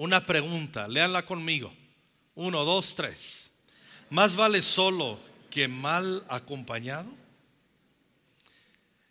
una 0.00 0.24
pregunta. 0.24 0.88
Leanla 0.88 1.26
conmigo. 1.26 1.70
Uno, 2.34 2.64
dos, 2.64 2.94
tres. 2.94 3.50
¿Más 4.08 4.34
vale 4.34 4.62
solo 4.62 5.20
que 5.50 5.68
mal 5.68 6.24
acompañado? 6.30 7.12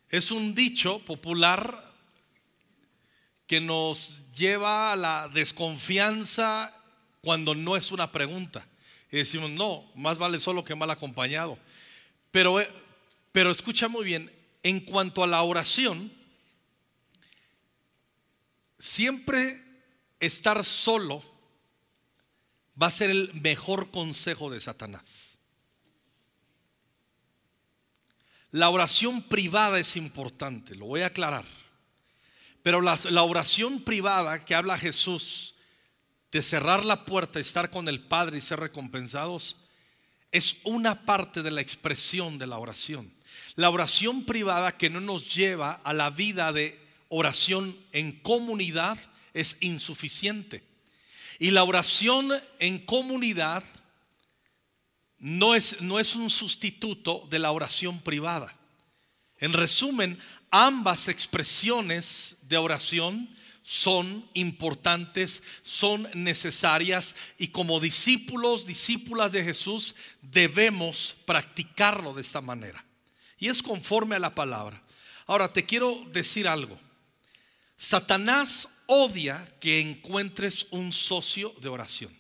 Es 0.10 0.32
un 0.32 0.56
dicho 0.56 0.98
popular 1.06 1.86
que 3.46 3.62
nos 3.62 4.18
lleva 4.36 4.92
a 4.92 4.96
la 4.96 5.28
desconfianza 5.28 6.74
cuando 7.22 7.54
no 7.54 7.78
es 7.78 7.92
una 7.92 8.12
pregunta. 8.12 8.66
Y 9.12 9.18
decimos, 9.18 9.52
no, 9.52 9.92
más 9.94 10.18
vale 10.18 10.40
solo 10.40 10.64
que 10.64 10.74
mal 10.74 10.90
acompañado. 10.90 11.60
Pero, 12.32 12.60
eh, 12.60 12.68
pero 13.32 13.52
escucha 13.52 13.90
muy 13.90 14.04
bien, 14.06 14.32
en 14.64 14.80
cuanto 14.80 15.24
a 15.24 15.28
la 15.28 15.44
oración, 15.44 16.12
siempre 18.80 19.69
estar 20.20 20.64
solo 20.64 21.24
va 22.82 22.88
a 22.88 22.92
ser 22.92 23.10
el 23.10 23.34
mejor 23.34 23.92
consejo 23.92 24.50
de 24.50 24.60
Satanás. 24.60 25.38
La 28.52 28.70
oración 28.70 29.22
privada 29.22 29.80
es 29.80 29.96
importante, 29.96 30.76
lo 30.76 30.86
voy 30.86 31.02
a 31.02 31.08
aclarar. 31.08 31.46
Pero 32.64 32.82
la, 32.82 33.24
oración 33.24 33.82
privada 33.82 34.44
que 34.44 34.56
habla 34.56 34.78
Jesús 34.78 35.56
de 36.32 36.42
cerrar 36.42 36.84
la 36.84 37.06
puerta, 37.06 37.40
estar 37.40 37.70
con 37.70 37.88
el 37.88 38.02
Padre 38.02 38.38
y 38.38 38.42
ser 38.42 38.60
recompensados, 38.60 39.58
es 40.32 40.58
una 40.64 41.06
parte 41.06 41.42
de 41.42 41.52
la 41.52 41.62
expresión 41.62 42.38
de 42.38 42.48
la 42.48 42.58
oración. 42.58 43.12
La 43.56 43.70
oración 43.70 44.26
privada 44.26 44.78
que 44.78 44.90
no 44.90 45.00
nos 45.00 45.34
lleva 45.34 45.74
a 45.84 45.94
la 45.94 46.10
vida 46.10 46.52
de 46.52 46.80
oración 47.08 47.78
en 47.92 48.12
comunidad 48.20 48.98
es 49.34 49.58
insuficiente. 49.62 50.64
Y 51.40 51.52
la 51.52 51.64
oración 51.64 52.32
en 52.60 52.80
comunidad 52.80 53.64
no 55.20 55.56
es, 55.56 55.82
no 55.82 56.00
es 56.00 56.16
un 56.16 56.30
sustituto 56.30 57.28
de 57.30 57.40
la 57.40 57.52
oración 57.52 58.00
privada. 58.00 58.56
En 59.38 59.54
resumen, 59.54 60.20
ambas 60.52 61.08
expresiones 61.08 62.38
de 62.44 62.58
oración 62.58 63.30
son 63.62 64.28
importantes, 64.34 65.44
son 65.62 66.08
necesarias 66.14 67.16
y 67.38 67.50
como 67.50 67.80
discípulos, 67.80 68.66
discípulas 68.66 69.32
de 69.32 69.44
Jesús, 69.44 69.96
debemos 70.22 71.16
practicarlo 71.26 72.14
de 72.14 72.22
esta 72.22 72.42
manera. 72.42 72.84
Y 73.38 73.48
es 73.48 73.62
conforme 73.62 74.16
a 74.16 74.20
la 74.20 74.36
palabra. 74.36 74.82
Ahora, 75.28 75.54
te 75.54 75.66
quiero 75.66 76.04
decir 76.12 76.48
algo. 76.48 76.80
Satanás 77.80 78.68
odia 78.88 79.48
que 79.62 79.80
encuentres 79.80 80.68
un 80.72 80.92
socio 80.92 81.56
de 81.62 81.70
oración. 81.70 82.14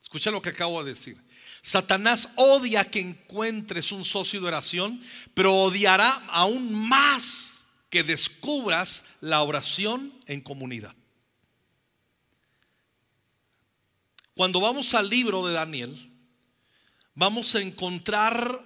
Escucha 0.00 0.30
lo 0.30 0.40
que 0.40 0.48
acabo 0.48 0.82
de 0.82 0.92
decir. 0.92 1.22
Satanás 1.60 2.30
odia 2.36 2.90
que 2.90 3.00
encuentres 3.00 3.92
un 3.92 4.06
socio 4.06 4.40
de 4.40 4.46
oración, 4.46 5.02
pero 5.34 5.54
odiará 5.54 6.12
aún 6.30 6.72
más 6.72 7.62
que 7.90 8.02
descubras 8.02 9.04
la 9.20 9.42
oración 9.42 10.14
en 10.26 10.40
comunidad. 10.40 10.94
Cuando 14.34 14.62
vamos 14.62 14.94
al 14.94 15.10
libro 15.10 15.46
de 15.46 15.52
Daniel, 15.52 15.94
vamos 17.14 17.54
a 17.54 17.60
encontrar, 17.60 18.64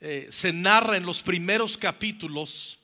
eh, 0.00 0.26
se 0.30 0.54
narra 0.54 0.96
en 0.96 1.04
los 1.04 1.22
primeros 1.22 1.76
capítulos, 1.76 2.78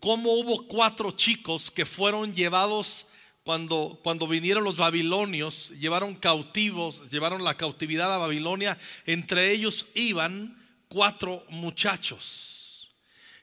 cómo 0.00 0.32
hubo 0.32 0.66
cuatro 0.66 1.10
chicos 1.12 1.70
que 1.70 1.86
fueron 1.86 2.34
llevados 2.34 3.06
cuando, 3.44 4.00
cuando 4.02 4.26
vinieron 4.26 4.64
los 4.64 4.78
babilonios, 4.78 5.70
llevaron 5.78 6.14
cautivos, 6.14 7.10
llevaron 7.10 7.44
la 7.44 7.56
cautividad 7.56 8.12
a 8.12 8.18
Babilonia, 8.18 8.78
entre 9.04 9.52
ellos 9.52 9.86
iban 9.94 10.58
cuatro 10.88 11.44
muchachos. 11.50 12.90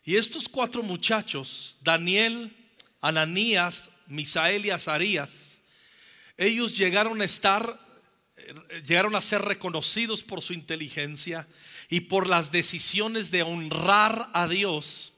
Y 0.03 0.15
estos 0.15 0.49
cuatro 0.49 0.81
muchachos, 0.81 1.77
Daniel, 1.81 2.51
Ananías, 2.99 3.91
Misael 4.07 4.65
y 4.65 4.71
Azarías, 4.71 5.59
ellos 6.37 6.75
llegaron 6.75 7.21
a 7.21 7.25
estar, 7.25 7.79
llegaron 8.87 9.15
a 9.15 9.21
ser 9.21 9.43
reconocidos 9.43 10.23
por 10.23 10.41
su 10.41 10.53
inteligencia 10.53 11.47
y 11.89 12.01
por 12.01 12.27
las 12.27 12.51
decisiones 12.51 13.29
de 13.29 13.43
honrar 13.43 14.31
a 14.33 14.47
Dios. 14.47 15.13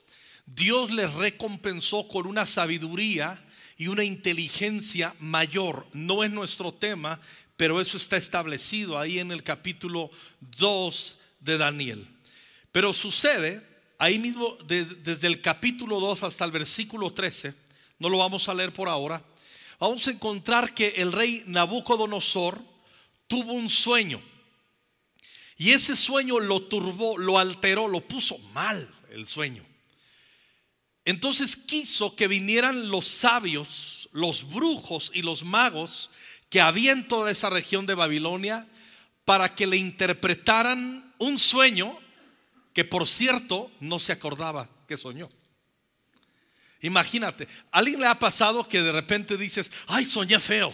Dios 0.46 0.92
les 0.92 1.14
recompensó 1.14 2.08
con 2.08 2.28
una 2.28 2.46
sabiduría 2.46 3.44
y 3.78 3.88
una 3.88 4.04
inteligencia 4.04 5.16
mayor. 5.20 5.88
No 5.94 6.24
es 6.24 6.32
nuestro 6.32 6.74
tema, 6.74 7.20
pero 7.58 7.80
eso 7.80 7.98
está 7.98 8.18
establecido 8.18 9.00
ahí 9.00 9.20
en 9.20 9.32
el 9.32 9.44
capítulo 9.44 10.12
2 10.42 11.18
de 11.40 11.58
Daniel. 11.58 12.08
Pero 12.72 12.94
sucede 12.94 13.66
ahí 13.98 14.20
mismo 14.20 14.58
desde, 14.66 15.28
el 15.28 15.42
capítulo 15.42 16.00
2 16.00 16.24
hasta 16.24 16.46
el 16.46 16.52
versículo 16.52 17.12
13, 17.12 17.54
no 18.00 18.10
lo 18.10 18.18
vamos 18.18 18.50
a 18.50 18.54
leer 18.54 18.74
por 18.74 18.90
ahora, 18.90 19.24
vamos 19.80 20.08
a 20.08 20.12
encontrar 20.12 20.74
que 20.74 20.90
el 20.98 21.12
rey 21.12 21.44
Nabucodonosor 21.46 22.62
tuvo 23.28 23.54
un 23.54 23.70
sueño. 23.70 24.22
Y 25.56 25.72
ese 25.72 25.96
sueño 25.96 26.40
lo 26.40 26.64
turbó, 26.64 27.18
lo 27.18 27.38
alteró, 27.38 27.88
lo 27.88 28.02
puso 28.02 28.38
mal 28.54 28.90
el 29.12 29.28
sueño. 29.28 29.64
Entonces 31.06 31.58
quiso 31.58 32.16
que 32.16 32.28
vinieran 32.28 32.90
los 32.90 33.06
sabios, 33.08 34.10
los 34.14 34.50
brujos 34.50 35.12
y 35.14 35.22
los 35.22 35.44
magos 35.44 36.10
que 36.50 36.62
había 36.62 36.92
en 36.92 37.08
toda 37.08 37.32
esa 37.32 37.50
región 37.50 37.86
de 37.86 37.96
Babilonia 37.96 38.68
para 39.26 39.56
que 39.56 39.68
le 39.68 39.78
interpretaran 39.78 41.14
un 41.18 41.38
sueño 41.38 41.98
que 42.74 42.86
por 42.86 43.08
cierto 43.08 43.72
no 43.80 44.00
se 44.00 44.12
acordaba 44.14 44.70
que 44.88 44.98
soñó. 44.98 45.30
Imagínate, 46.82 47.48
¿a 47.72 47.80
alguien 47.80 48.02
le 48.02 48.08
ha 48.08 48.20
pasado 48.20 48.68
que 48.68 48.82
de 48.82 48.92
repente 48.92 49.38
dices, 49.38 49.72
ay, 49.88 50.06
soñé 50.06 50.40
feo? 50.40 50.74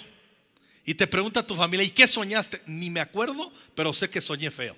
Y 0.84 0.96
te 0.96 1.06
pregunta 1.06 1.41
a 1.41 1.47
tu 1.47 1.56
familia, 1.56 1.85
¿y 1.85 1.91
qué 1.91 2.07
soñaste? 2.07 2.61
Ni 2.66 2.90
me 2.90 3.00
acuerdo, 3.00 3.51
pero 3.75 3.94
sé 3.94 4.09
que 4.09 4.22
soñé 4.22 4.50
feo. 4.50 4.75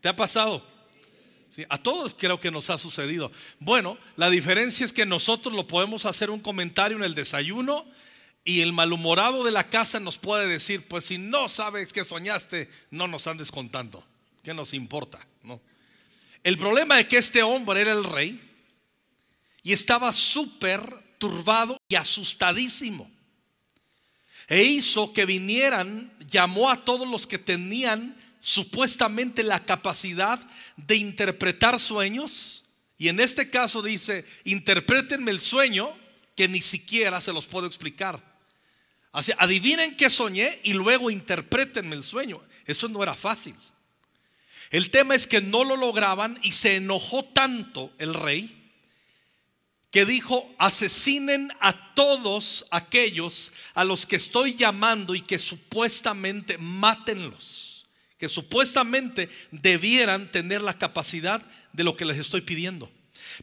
¿Te 0.00 0.08
ha 0.08 0.14
pasado? 0.14 0.64
A 1.68 1.78
todos 1.78 2.14
creo 2.18 2.40
que 2.40 2.50
nos 2.50 2.70
ha 2.70 2.78
sucedido. 2.78 3.32
Bueno, 3.58 3.98
la 4.16 4.28
diferencia 4.30 4.84
es 4.84 4.92
que 4.92 5.06
nosotros 5.06 5.54
lo 5.54 5.66
podemos 5.66 6.04
hacer 6.04 6.30
un 6.30 6.40
comentario 6.40 6.96
en 6.96 7.04
el 7.04 7.14
desayuno 7.14 7.86
y 8.44 8.60
el 8.60 8.72
malhumorado 8.72 9.42
de 9.42 9.50
la 9.50 9.68
casa 9.68 9.98
nos 9.98 10.18
puede 10.18 10.46
decir, 10.46 10.86
pues 10.86 11.06
si 11.06 11.18
no 11.18 11.48
sabes 11.48 11.92
que 11.92 12.04
soñaste, 12.04 12.70
no 12.90 13.08
nos 13.08 13.26
andes 13.26 13.50
contando. 13.50 14.04
¿Qué 14.42 14.54
nos 14.54 14.74
importa? 14.74 15.26
No. 15.42 15.60
El 16.44 16.58
problema 16.58 17.00
es 17.00 17.06
que 17.06 17.18
este 17.18 17.42
hombre 17.42 17.80
era 17.80 17.92
el 17.92 18.04
rey 18.04 18.40
y 19.62 19.72
estaba 19.72 20.12
súper 20.12 20.80
turbado 21.18 21.80
y 21.88 21.96
asustadísimo. 21.96 23.10
E 24.46 24.62
hizo 24.62 25.12
que 25.12 25.26
vinieran, 25.26 26.12
llamó 26.30 26.70
a 26.70 26.84
todos 26.84 27.08
los 27.08 27.26
que 27.26 27.38
tenían 27.38 28.16
supuestamente 28.46 29.42
la 29.42 29.64
capacidad 29.64 30.38
de 30.76 30.94
interpretar 30.94 31.80
sueños. 31.80 32.64
Y 32.96 33.08
en 33.08 33.18
este 33.18 33.50
caso 33.50 33.82
dice, 33.82 34.24
interpretenme 34.44 35.32
el 35.32 35.40
sueño 35.40 35.92
que 36.36 36.46
ni 36.46 36.60
siquiera 36.60 37.20
se 37.20 37.32
los 37.32 37.46
puedo 37.46 37.66
explicar. 37.66 38.22
Así, 39.10 39.32
adivinen 39.36 39.96
qué 39.96 40.10
soñé 40.10 40.60
y 40.62 40.74
luego 40.74 41.10
interpretenme 41.10 41.96
el 41.96 42.04
sueño. 42.04 42.40
Eso 42.66 42.86
no 42.86 43.02
era 43.02 43.14
fácil. 43.14 43.56
El 44.70 44.92
tema 44.92 45.16
es 45.16 45.26
que 45.26 45.40
no 45.40 45.64
lo 45.64 45.76
lograban 45.76 46.38
y 46.44 46.52
se 46.52 46.76
enojó 46.76 47.24
tanto 47.24 47.92
el 47.98 48.14
rey 48.14 48.62
que 49.90 50.04
dijo, 50.04 50.54
asesinen 50.58 51.50
a 51.58 51.94
todos 51.94 52.64
aquellos 52.70 53.52
a 53.74 53.82
los 53.82 54.06
que 54.06 54.16
estoy 54.16 54.54
llamando 54.54 55.16
y 55.16 55.22
que 55.22 55.40
supuestamente 55.40 56.58
mátenlos, 56.58 57.75
que 58.18 58.28
supuestamente 58.28 59.28
debieran 59.50 60.30
tener 60.32 60.62
la 60.62 60.78
capacidad 60.78 61.42
de 61.72 61.84
lo 61.84 61.96
que 61.96 62.04
les 62.04 62.18
estoy 62.18 62.40
pidiendo. 62.40 62.90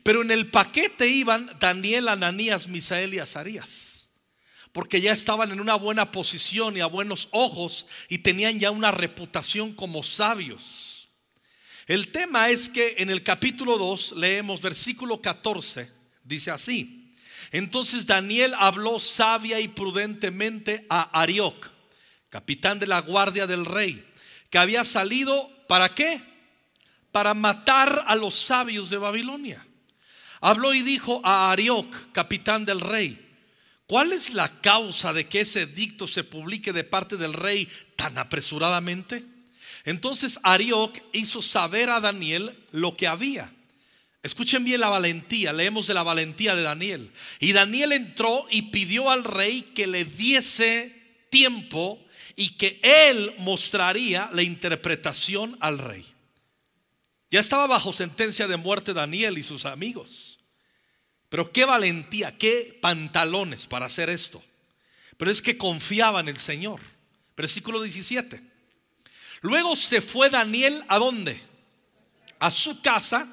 Pero 0.01 0.21
en 0.21 0.31
el 0.31 0.49
paquete 0.49 1.07
iban 1.07 1.49
Daniel, 1.59 2.07
Ananías, 2.07 2.67
Misael 2.67 3.13
y 3.13 3.19
Azarías, 3.19 4.09
porque 4.71 5.01
ya 5.01 5.11
estaban 5.11 5.51
en 5.51 5.59
una 5.59 5.75
buena 5.75 6.11
posición 6.11 6.75
y 6.77 6.79
a 6.79 6.87
buenos 6.87 7.27
ojos 7.31 7.85
y 8.09 8.19
tenían 8.19 8.59
ya 8.59 8.71
una 8.71 8.91
reputación 8.91 9.73
como 9.73 10.01
sabios. 10.01 11.09
El 11.85 12.09
tema 12.09 12.49
es 12.49 12.69
que 12.69 12.95
en 12.99 13.09
el 13.09 13.23
capítulo 13.23 13.77
2 13.77 14.13
leemos 14.13 14.61
versículo 14.61 15.19
14, 15.19 15.91
dice 16.23 16.49
así. 16.49 17.11
Entonces 17.51 18.07
Daniel 18.07 18.53
habló 18.57 18.99
sabia 18.99 19.59
y 19.59 19.67
prudentemente 19.67 20.87
a 20.89 21.21
Arioc, 21.21 21.69
capitán 22.29 22.79
de 22.79 22.87
la 22.87 23.01
guardia 23.01 23.45
del 23.45 23.65
rey, 23.65 24.03
que 24.53 24.59
había 24.59 24.85
salido 24.85 25.49
para 25.67 25.95
qué? 25.95 26.21
Para 27.11 27.33
matar 27.33 28.03
a 28.05 28.15
los 28.15 28.35
sabios 28.35 28.91
de 28.91 28.97
Babilonia. 28.97 29.65
Habló 30.41 30.75
y 30.75 30.83
dijo 30.83 31.21
a 31.23 31.51
Arioc, 31.51 32.11
capitán 32.11 32.63
del 32.63 32.79
rey, 32.79 33.19
¿Cuál 33.87 34.13
es 34.13 34.35
la 34.35 34.61
causa 34.61 35.11
de 35.11 35.27
que 35.27 35.41
ese 35.41 35.63
edicto 35.63 36.05
se 36.05 36.23
publique 36.23 36.71
de 36.71 36.83
parte 36.83 37.17
del 37.17 37.33
rey 37.33 37.67
tan 37.95 38.19
apresuradamente? 38.19 39.23
Entonces 39.85 40.39
Arioc 40.43 40.99
hizo 41.13 41.41
saber 41.41 41.89
a 41.89 41.99
Daniel 41.99 42.55
lo 42.69 42.95
que 42.95 43.07
había. 43.07 43.51
Escuchen 44.21 44.63
bien 44.63 44.81
la 44.81 44.89
valentía, 44.89 45.51
leemos 45.51 45.87
de 45.87 45.95
la 45.95 46.03
valentía 46.03 46.55
de 46.55 46.61
Daniel. 46.61 47.11
Y 47.39 47.53
Daniel 47.53 47.91
entró 47.91 48.45
y 48.51 48.61
pidió 48.61 49.09
al 49.09 49.23
rey 49.23 49.63
que 49.73 49.87
le 49.87 50.05
diese 50.05 50.93
tiempo 51.31 52.02
y 52.35 52.51
que 52.57 52.79
él 52.83 53.33
mostraría 53.39 54.29
la 54.33 54.43
interpretación 54.43 55.57
al 55.59 55.77
rey. 55.77 56.05
Ya 57.29 57.39
estaba 57.39 57.65
bajo 57.67 57.91
sentencia 57.91 58.47
de 58.47 58.57
muerte 58.57 58.93
Daniel 58.93 59.37
y 59.37 59.43
sus 59.43 59.65
amigos. 59.65 60.39
Pero 61.29 61.51
qué 61.51 61.65
valentía, 61.65 62.37
qué 62.37 62.77
pantalones 62.79 63.65
para 63.65 63.87
hacer 63.87 64.09
esto. 64.09 64.43
Pero 65.17 65.31
es 65.31 65.41
que 65.41 65.57
confiaba 65.57 66.19
en 66.19 66.27
el 66.27 66.37
Señor. 66.37 66.79
Versículo 67.35 67.81
17. 67.81 68.39
Luego 69.41 69.75
se 69.75 69.99
fue 70.01 70.29
Daniel 70.29 70.83
a 70.87 70.99
dónde? 70.99 71.39
A 72.37 72.51
su 72.51 72.81
casa 72.81 73.27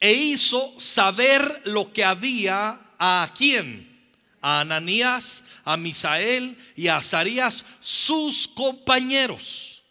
e 0.00 0.12
hizo 0.12 0.74
saber 0.80 1.62
lo 1.64 1.92
que 1.92 2.04
había 2.04 2.80
a 2.98 3.32
quién? 3.38 3.91
A 4.42 4.60
Ananías, 4.60 5.44
a 5.64 5.78
Misael 5.78 6.58
y 6.76 6.88
a 6.88 6.96
Azarías, 6.96 7.64
sus 7.80 8.46
compañeros. 8.46 9.82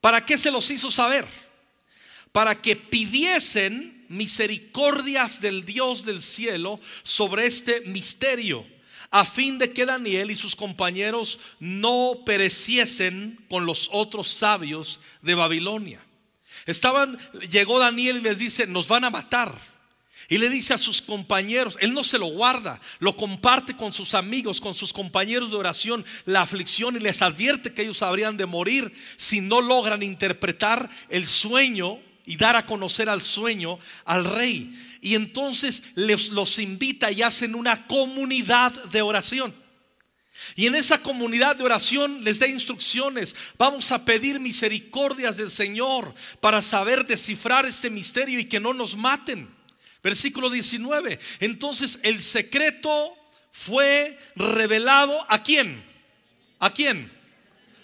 ¿Para 0.00 0.26
qué 0.26 0.36
se 0.36 0.50
los 0.50 0.70
hizo 0.70 0.90
saber? 0.90 1.26
Para 2.32 2.60
que 2.60 2.76
pidiesen 2.76 4.04
misericordias 4.08 5.40
del 5.40 5.64
Dios 5.64 6.04
del 6.04 6.22
cielo 6.22 6.80
sobre 7.02 7.46
este 7.46 7.82
misterio, 7.82 8.66
a 9.10 9.24
fin 9.24 9.58
de 9.58 9.72
que 9.72 9.86
Daniel 9.86 10.30
y 10.30 10.36
sus 10.36 10.54
compañeros 10.54 11.38
no 11.60 12.22
pereciesen 12.26 13.38
con 13.48 13.64
los 13.64 13.88
otros 13.92 14.28
sabios 14.28 15.00
de 15.22 15.34
Babilonia. 15.34 16.00
Estaban, 16.66 17.18
llegó 17.50 17.78
Daniel 17.78 18.18
y 18.18 18.22
les 18.22 18.38
dice, 18.38 18.66
nos 18.66 18.88
van 18.88 19.04
a 19.04 19.10
matar. 19.10 19.58
Y 20.30 20.36
le 20.36 20.50
dice 20.50 20.74
a 20.74 20.78
sus 20.78 21.00
compañeros, 21.00 21.78
él 21.80 21.94
no 21.94 22.04
se 22.04 22.18
lo 22.18 22.26
guarda, 22.26 22.78
lo 22.98 23.16
comparte 23.16 23.74
con 23.74 23.94
sus 23.94 24.12
amigos, 24.12 24.60
con 24.60 24.74
sus 24.74 24.92
compañeros 24.92 25.50
de 25.50 25.56
oración, 25.56 26.04
la 26.26 26.42
aflicción 26.42 26.96
y 26.96 27.00
les 27.00 27.22
advierte 27.22 27.72
que 27.72 27.82
ellos 27.82 28.02
habrían 28.02 28.36
de 28.36 28.44
morir 28.44 28.92
si 29.16 29.40
no 29.40 29.62
logran 29.62 30.02
interpretar 30.02 30.90
el 31.08 31.26
sueño 31.26 31.98
y 32.26 32.36
dar 32.36 32.56
a 32.56 32.66
conocer 32.66 33.08
al 33.08 33.22
sueño 33.22 33.78
al 34.04 34.26
rey. 34.26 34.78
Y 35.00 35.14
entonces 35.14 35.82
les, 35.94 36.28
los 36.28 36.58
invita 36.58 37.10
y 37.10 37.22
hacen 37.22 37.54
una 37.54 37.86
comunidad 37.86 38.72
de 38.84 39.00
oración. 39.00 39.54
Y 40.56 40.66
en 40.66 40.74
esa 40.74 41.02
comunidad 41.02 41.56
de 41.56 41.64
oración 41.64 42.22
les 42.22 42.38
da 42.38 42.46
instrucciones. 42.46 43.34
Vamos 43.56 43.92
a 43.92 44.04
pedir 44.04 44.40
misericordias 44.40 45.38
del 45.38 45.50
Señor 45.50 46.14
para 46.40 46.60
saber 46.60 47.06
descifrar 47.06 47.64
este 47.64 47.88
misterio 47.88 48.38
y 48.38 48.44
que 48.44 48.60
no 48.60 48.74
nos 48.74 48.94
maten. 48.94 49.57
Versículo 50.02 50.50
19. 50.50 51.18
Entonces 51.40 51.98
el 52.02 52.20
secreto 52.20 53.14
fue 53.52 54.18
revelado 54.36 55.24
a 55.28 55.42
quién? 55.42 55.84
¿A 56.58 56.70
quién? 56.70 57.12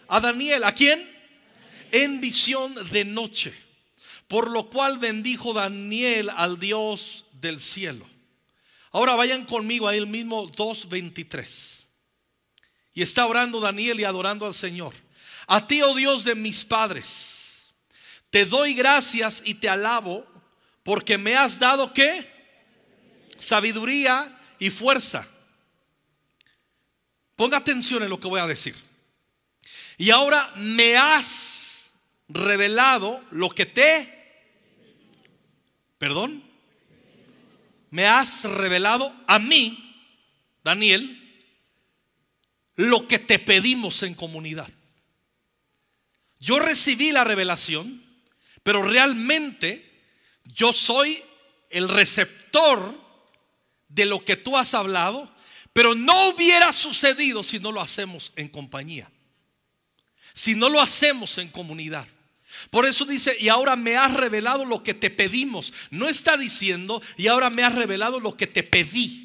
A 0.09 0.21
Daniel. 0.21 0.65
¿A 0.65 0.73
quién? 0.73 1.11
En 1.91 2.21
visión 2.21 2.75
de 2.91 3.05
noche. 3.05 3.53
Por 4.29 4.51
lo 4.51 4.71
cual 4.71 4.99
bendijo 4.99 5.53
Daniel 5.53 6.31
al 6.35 6.59
Dios 6.59 7.27
del 7.33 7.61
cielo. 7.61 8.07
Ahora 8.93 9.17
vayan 9.17 9.45
conmigo 9.45 9.89
a 9.89 9.97
el 9.97 10.07
mismo 10.07 10.49
2.23. 10.51 11.85
Y 12.95 13.03
está 13.03 13.27
orando 13.27 13.59
Daniel 13.59 13.99
y 13.99 14.05
adorando 14.05 14.47
al 14.47 14.55
Señor. 14.55 14.95
A 15.47 15.67
ti, 15.67 15.83
oh 15.83 15.95
Dios 15.95 16.25
de 16.25 16.35
mis 16.35 16.65
padres, 16.65 17.75
te 18.31 18.47
doy 18.47 18.75
gracias 18.75 19.43
y 19.45 19.55
te 19.55 19.69
alabo 19.69 20.27
porque 20.85 21.19
me 21.19 21.35
has 21.35 21.59
dado 21.59 21.93
qué? 21.93 22.31
Sabiduría 23.39 24.39
y 24.61 24.71
fuerza. 24.71 25.27
Ponga 27.35 27.57
atención 27.57 28.03
en 28.03 28.11
lo 28.11 28.21
que 28.21 28.29
voy 28.29 28.39
a 28.39 28.47
decir. 28.47 28.77
Y 29.97 30.11
ahora 30.11 30.53
me 30.57 30.97
has 30.97 31.95
revelado 32.29 33.25
lo 33.31 33.49
que 33.49 33.67
te... 33.67 34.13
Perdón. 35.99 36.45
Me 37.91 38.07
has 38.07 38.45
revelado 38.45 39.15
a 39.27 39.39
mí, 39.39 39.81
Daniel, 40.63 41.21
lo 42.77 43.09
que 43.09 43.19
te 43.19 43.39
pedimos 43.39 44.03
en 44.03 44.15
comunidad. 44.15 44.69
Yo 46.41 46.59
recibí 46.59 47.13
la 47.13 47.25
revelación, 47.25 48.05
pero 48.63 48.83
realmente 48.83 49.94
yo 50.44 50.73
soy 50.73 51.23
el 51.70 51.88
receptor 51.88 53.00
de 53.88 54.06
lo 54.06 54.25
que 54.25 54.37
tú 54.37 54.56
has 54.56 54.75
hablado, 54.75 55.32
pero 55.73 55.94
no 55.94 56.29
hubiera 56.29 56.73
sucedido 56.73 57.43
si 57.43 57.58
no 57.58 57.73
lo 57.73 57.81
hacemos 57.81 58.32
en 58.37 58.49
compañía, 58.49 59.11
si 60.32 60.55
no 60.55 60.69
lo 60.69 60.81
hacemos 60.81 61.38
en 61.38 61.49
comunidad. 61.49 62.06
Por 62.70 62.87
eso 62.87 63.05
dice, 63.05 63.37
y 63.38 63.49
ahora 63.49 63.76
me 63.76 63.96
has 63.96 64.14
revelado 64.14 64.64
lo 64.64 64.82
que 64.82 64.94
te 64.94 65.11
pedimos. 65.11 65.73
No 65.91 66.08
está 66.08 66.37
diciendo, 66.37 67.02
y 67.17 67.26
ahora 67.26 67.50
me 67.50 67.64
has 67.64 67.75
revelado 67.75 68.20
lo 68.20 68.37
que 68.37 68.46
te 68.46 68.62
pedí. 68.62 69.25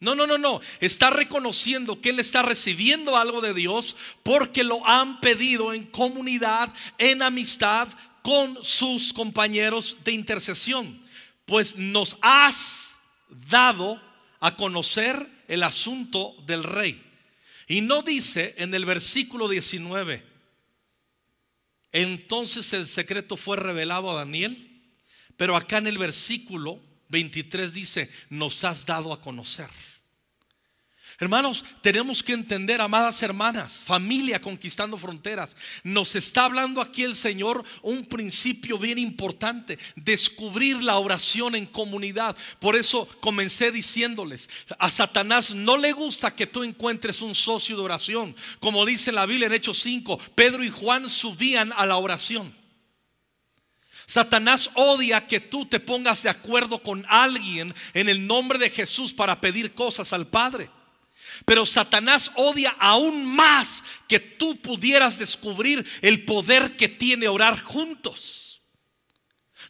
No, 0.00 0.14
no, 0.14 0.26
no, 0.26 0.36
no. 0.36 0.60
Está 0.80 1.10
reconociendo 1.10 2.00
que 2.00 2.10
él 2.10 2.18
está 2.18 2.42
recibiendo 2.42 3.16
algo 3.16 3.40
de 3.40 3.54
Dios 3.54 3.96
porque 4.22 4.64
lo 4.64 4.86
han 4.86 5.20
pedido 5.20 5.72
en 5.72 5.84
comunidad, 5.84 6.72
en 6.98 7.22
amistad 7.22 7.88
con 8.24 8.64
sus 8.64 9.12
compañeros 9.12 9.98
de 10.02 10.12
intercesión. 10.12 11.04
Pues 11.44 11.76
nos 11.76 12.16
has 12.22 12.98
dado 13.50 14.00
a 14.40 14.56
conocer 14.56 15.28
el 15.46 15.62
asunto 15.62 16.34
del 16.46 16.64
rey. 16.64 17.02
Y 17.68 17.82
no 17.82 18.00
dice 18.00 18.54
en 18.56 18.74
el 18.74 18.86
versículo 18.86 19.46
19, 19.46 20.24
entonces 21.92 22.72
el 22.72 22.86
secreto 22.86 23.36
fue 23.36 23.58
revelado 23.58 24.10
a 24.10 24.14
Daniel, 24.14 24.56
pero 25.36 25.54
acá 25.54 25.76
en 25.76 25.86
el 25.86 25.98
versículo 25.98 26.80
23 27.10 27.74
dice, 27.74 28.10
nos 28.30 28.64
has 28.64 28.86
dado 28.86 29.12
a 29.12 29.20
conocer. 29.20 29.68
Hermanos, 31.20 31.64
tenemos 31.80 32.24
que 32.24 32.32
entender, 32.32 32.80
amadas 32.80 33.22
hermanas, 33.22 33.80
familia 33.84 34.40
conquistando 34.40 34.98
fronteras. 34.98 35.56
Nos 35.84 36.16
está 36.16 36.46
hablando 36.46 36.80
aquí 36.80 37.04
el 37.04 37.14
Señor 37.14 37.64
un 37.82 38.04
principio 38.04 38.78
bien 38.78 38.98
importante, 38.98 39.78
descubrir 39.94 40.82
la 40.82 40.98
oración 40.98 41.54
en 41.54 41.66
comunidad. 41.66 42.36
Por 42.58 42.74
eso 42.74 43.06
comencé 43.20 43.70
diciéndoles, 43.70 44.50
a 44.78 44.90
Satanás 44.90 45.54
no 45.54 45.76
le 45.76 45.92
gusta 45.92 46.34
que 46.34 46.48
tú 46.48 46.64
encuentres 46.64 47.22
un 47.22 47.36
socio 47.36 47.76
de 47.76 47.82
oración. 47.82 48.34
Como 48.58 48.84
dice 48.84 49.12
la 49.12 49.26
Biblia 49.26 49.46
en 49.46 49.54
Hechos 49.54 49.78
5, 49.78 50.18
Pedro 50.34 50.64
y 50.64 50.70
Juan 50.70 51.08
subían 51.08 51.72
a 51.76 51.86
la 51.86 51.96
oración. 51.96 52.52
Satanás 54.06 54.70
odia 54.74 55.26
que 55.26 55.40
tú 55.40 55.64
te 55.64 55.80
pongas 55.80 56.24
de 56.24 56.28
acuerdo 56.28 56.82
con 56.82 57.06
alguien 57.08 57.72
en 57.94 58.08
el 58.08 58.26
nombre 58.26 58.58
de 58.58 58.68
Jesús 58.68 59.14
para 59.14 59.40
pedir 59.40 59.74
cosas 59.74 60.12
al 60.12 60.26
Padre. 60.26 60.68
Pero 61.44 61.66
Satanás 61.66 62.30
odia 62.36 62.76
aún 62.78 63.24
más 63.24 63.84
que 64.08 64.20
tú 64.20 64.56
pudieras 64.56 65.18
descubrir 65.18 65.84
el 66.02 66.24
poder 66.24 66.76
que 66.76 66.88
tiene 66.88 67.28
orar 67.28 67.60
juntos. 67.62 68.62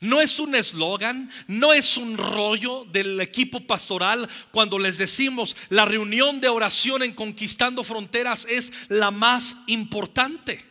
No 0.01 0.21
es 0.21 0.39
un 0.39 0.55
eslogan, 0.55 1.31
no 1.47 1.73
es 1.73 1.97
un 1.97 2.19
rollo 2.19 2.85
del 2.87 3.21
equipo 3.21 3.61
pastoral 3.61 4.29
cuando 4.51 4.79
les 4.79 4.99
decimos 4.99 5.57
la 5.71 5.85
reunión 5.85 6.41
de 6.41 6.49
oración 6.49 7.03
en 7.03 7.15
Conquistando 7.15 7.85
Fronteras 7.85 8.47
es 8.51 8.73
la 8.89 9.11
más 9.11 9.57
importante. 9.67 10.65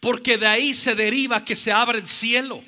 Porque 0.00 0.38
de 0.38 0.46
ahí 0.46 0.72
se 0.72 0.94
deriva 0.94 1.44
que 1.44 1.56
se 1.56 1.72
abre 1.72 1.98
el 1.98 2.08
cielo. 2.08 2.62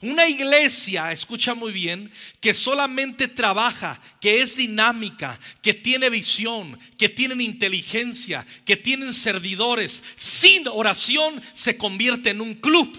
Una 0.00 0.28
iglesia, 0.28 1.12
escucha 1.12 1.54
muy 1.54 1.72
bien, 1.72 2.10
que 2.40 2.54
solamente 2.54 3.28
trabaja, 3.28 4.00
que 4.20 4.42
es 4.42 4.56
dinámica, 4.56 5.38
que 5.62 5.74
tiene 5.74 6.10
visión, 6.10 6.78
que 6.98 7.08
tienen 7.08 7.40
inteligencia, 7.40 8.46
que 8.64 8.76
tienen 8.76 9.12
servidores, 9.12 10.02
sin 10.16 10.66
oración 10.68 11.40
se 11.52 11.76
convierte 11.76 12.30
en 12.30 12.40
un 12.40 12.54
club. 12.54 12.96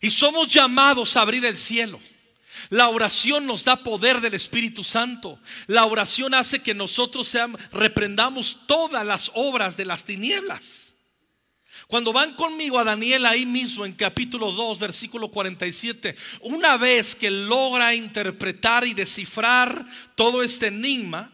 Y 0.00 0.10
somos 0.10 0.52
llamados 0.52 1.16
a 1.16 1.22
abrir 1.22 1.44
el 1.44 1.56
cielo. 1.56 2.00
La 2.70 2.88
oración 2.88 3.46
nos 3.46 3.64
da 3.64 3.82
poder 3.82 4.20
del 4.20 4.34
Espíritu 4.34 4.84
Santo. 4.84 5.40
La 5.66 5.86
oración 5.86 6.34
hace 6.34 6.62
que 6.62 6.74
nosotros 6.74 7.34
reprendamos 7.72 8.66
todas 8.66 9.06
las 9.06 9.30
obras 9.34 9.76
de 9.76 9.86
las 9.86 10.04
tinieblas. 10.04 10.87
Cuando 11.86 12.12
van 12.12 12.34
conmigo 12.34 12.78
a 12.78 12.84
Daniel 12.84 13.24
ahí 13.26 13.46
mismo 13.46 13.86
en 13.86 13.92
capítulo 13.92 14.52
2, 14.52 14.78
versículo 14.78 15.28
47, 15.30 16.14
una 16.42 16.76
vez 16.76 17.14
que 17.14 17.30
logra 17.30 17.94
interpretar 17.94 18.86
y 18.86 18.94
descifrar 18.94 19.86
todo 20.14 20.42
este 20.42 20.66
enigma, 20.66 21.32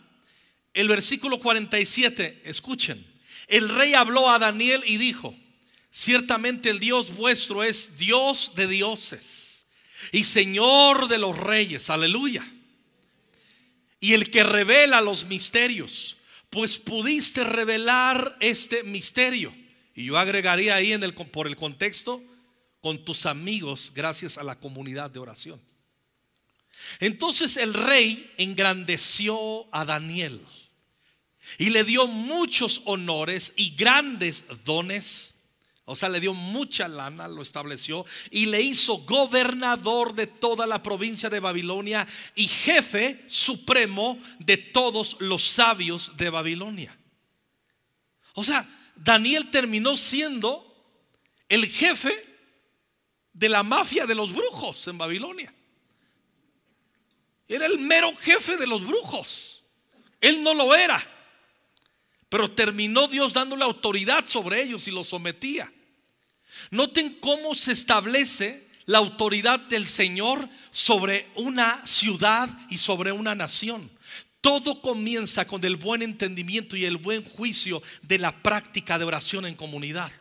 el 0.74 0.88
versículo 0.88 1.40
47, 1.40 2.42
escuchen, 2.44 3.04
el 3.46 3.68
rey 3.68 3.94
habló 3.94 4.30
a 4.30 4.38
Daniel 4.38 4.82
y 4.86 4.96
dijo, 4.96 5.34
ciertamente 5.90 6.70
el 6.70 6.80
Dios 6.80 7.14
vuestro 7.14 7.62
es 7.62 7.96
Dios 7.96 8.52
de 8.54 8.66
dioses 8.66 9.66
y 10.12 10.24
Señor 10.24 11.08
de 11.08 11.18
los 11.18 11.38
reyes, 11.38 11.90
aleluya. 11.90 12.46
Y 14.00 14.12
el 14.12 14.30
que 14.30 14.42
revela 14.42 15.00
los 15.00 15.24
misterios, 15.26 16.18
pues 16.50 16.78
pudiste 16.78 17.42
revelar 17.42 18.36
este 18.40 18.82
misterio. 18.82 19.54
Y 19.94 20.04
yo 20.04 20.18
agregaría 20.18 20.74
ahí 20.74 20.92
en 20.92 21.02
el, 21.02 21.14
por 21.14 21.46
el 21.46 21.56
contexto, 21.56 22.22
con 22.80 23.04
tus 23.04 23.26
amigos, 23.26 23.92
gracias 23.94 24.36
a 24.36 24.44
la 24.44 24.58
comunidad 24.58 25.10
de 25.10 25.18
oración. 25.18 25.60
Entonces 27.00 27.56
el 27.56 27.72
rey 27.72 28.30
engrandeció 28.36 29.66
a 29.72 29.84
Daniel 29.84 30.40
y 31.58 31.70
le 31.70 31.84
dio 31.84 32.06
muchos 32.06 32.82
honores 32.84 33.52
y 33.56 33.74
grandes 33.74 34.44
dones. 34.64 35.34
O 35.86 35.94
sea, 35.94 36.08
le 36.08 36.20
dio 36.20 36.32
mucha 36.32 36.88
lana, 36.88 37.28
lo 37.28 37.42
estableció 37.42 38.06
y 38.30 38.46
le 38.46 38.62
hizo 38.62 38.98
gobernador 38.98 40.14
de 40.14 40.26
toda 40.26 40.66
la 40.66 40.82
provincia 40.82 41.28
de 41.28 41.40
Babilonia 41.40 42.06
y 42.34 42.48
jefe 42.48 43.22
supremo 43.28 44.18
de 44.38 44.56
todos 44.56 45.18
los 45.20 45.44
sabios 45.44 46.16
de 46.16 46.30
Babilonia. 46.30 46.96
O 48.32 48.42
sea, 48.42 48.66
Daniel 49.04 49.50
terminó 49.50 49.98
siendo 49.98 50.74
el 51.50 51.66
jefe 51.66 52.24
de 53.34 53.50
la 53.50 53.62
mafia 53.62 54.06
de 54.06 54.14
los 54.14 54.32
brujos 54.32 54.88
en 54.88 54.96
Babilonia. 54.96 55.52
Era 57.46 57.66
el 57.66 57.78
mero 57.80 58.16
jefe 58.16 58.56
de 58.56 58.66
los 58.66 58.86
brujos. 58.86 59.62
Él 60.22 60.42
no 60.42 60.54
lo 60.54 60.74
era. 60.74 61.06
Pero 62.30 62.52
terminó 62.52 63.06
Dios 63.06 63.34
dándole 63.34 63.62
autoridad 63.64 64.24
sobre 64.26 64.62
ellos 64.62 64.88
y 64.88 64.90
los 64.90 65.08
sometía. 65.08 65.70
Noten 66.70 67.18
cómo 67.20 67.54
se 67.54 67.72
establece 67.72 68.66
la 68.86 68.98
autoridad 68.98 69.60
del 69.60 69.86
Señor 69.86 70.48
sobre 70.70 71.30
una 71.34 71.86
ciudad 71.86 72.48
y 72.70 72.78
sobre 72.78 73.12
una 73.12 73.34
nación. 73.34 73.90
Todo 74.44 74.82
comienza 74.82 75.46
con 75.46 75.64
el 75.64 75.76
buen 75.76 76.02
entendimiento 76.02 76.76
y 76.76 76.84
el 76.84 76.98
buen 76.98 77.24
juicio 77.24 77.82
de 78.02 78.18
la 78.18 78.42
práctica 78.42 78.98
de 78.98 79.06
oración 79.06 79.46
en 79.46 79.54
comunidad. 79.54 80.12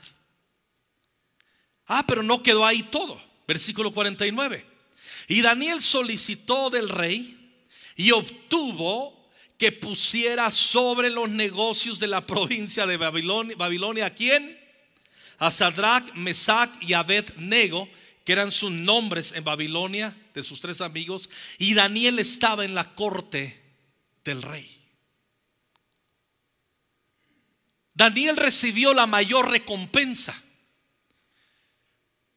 Ah, 1.88 2.06
pero 2.08 2.24
no 2.24 2.42
quedó 2.42 2.66
ahí 2.66 2.84
todo. 2.84 3.22
Versículo 3.46 3.92
49. 3.92 4.66
Y 5.28 5.42
Daniel 5.42 5.82
solicitó 5.82 6.70
del 6.70 6.88
rey 6.88 7.38
y 7.98 8.12
obtuvo 8.12 9.30
que 9.58 9.74
pusiera 9.74 10.50
sobre 10.52 11.10
los 11.10 11.30
negocios 11.30 12.00
de 12.00 12.08
la 12.08 12.26
provincia 12.26 12.88
de 12.88 12.96
Babilonia, 12.96 14.06
¿a 14.06 14.14
quién? 14.14 14.58
A 15.38 15.52
Sadrach, 15.52 16.14
Mesach 16.14 16.72
y 16.82 16.94
Abed-Nego, 16.94 17.90
que 18.24 18.32
eran 18.32 18.54
sus 18.54 18.72
nombres 18.72 19.34
en 19.34 19.44
Babilonia 19.44 20.16
de 20.34 20.44
sus 20.44 20.62
tres 20.62 20.80
amigos, 20.80 21.30
y 21.58 21.74
Daniel 21.74 22.20
estaba 22.20 22.64
en 22.64 22.74
la 22.74 22.96
corte 22.96 23.63
del 24.24 24.42
rey. 24.42 24.84
Daniel 27.94 28.38
recibió 28.38 28.94
la 28.94 29.06
mayor 29.06 29.50
recompensa. 29.50 30.42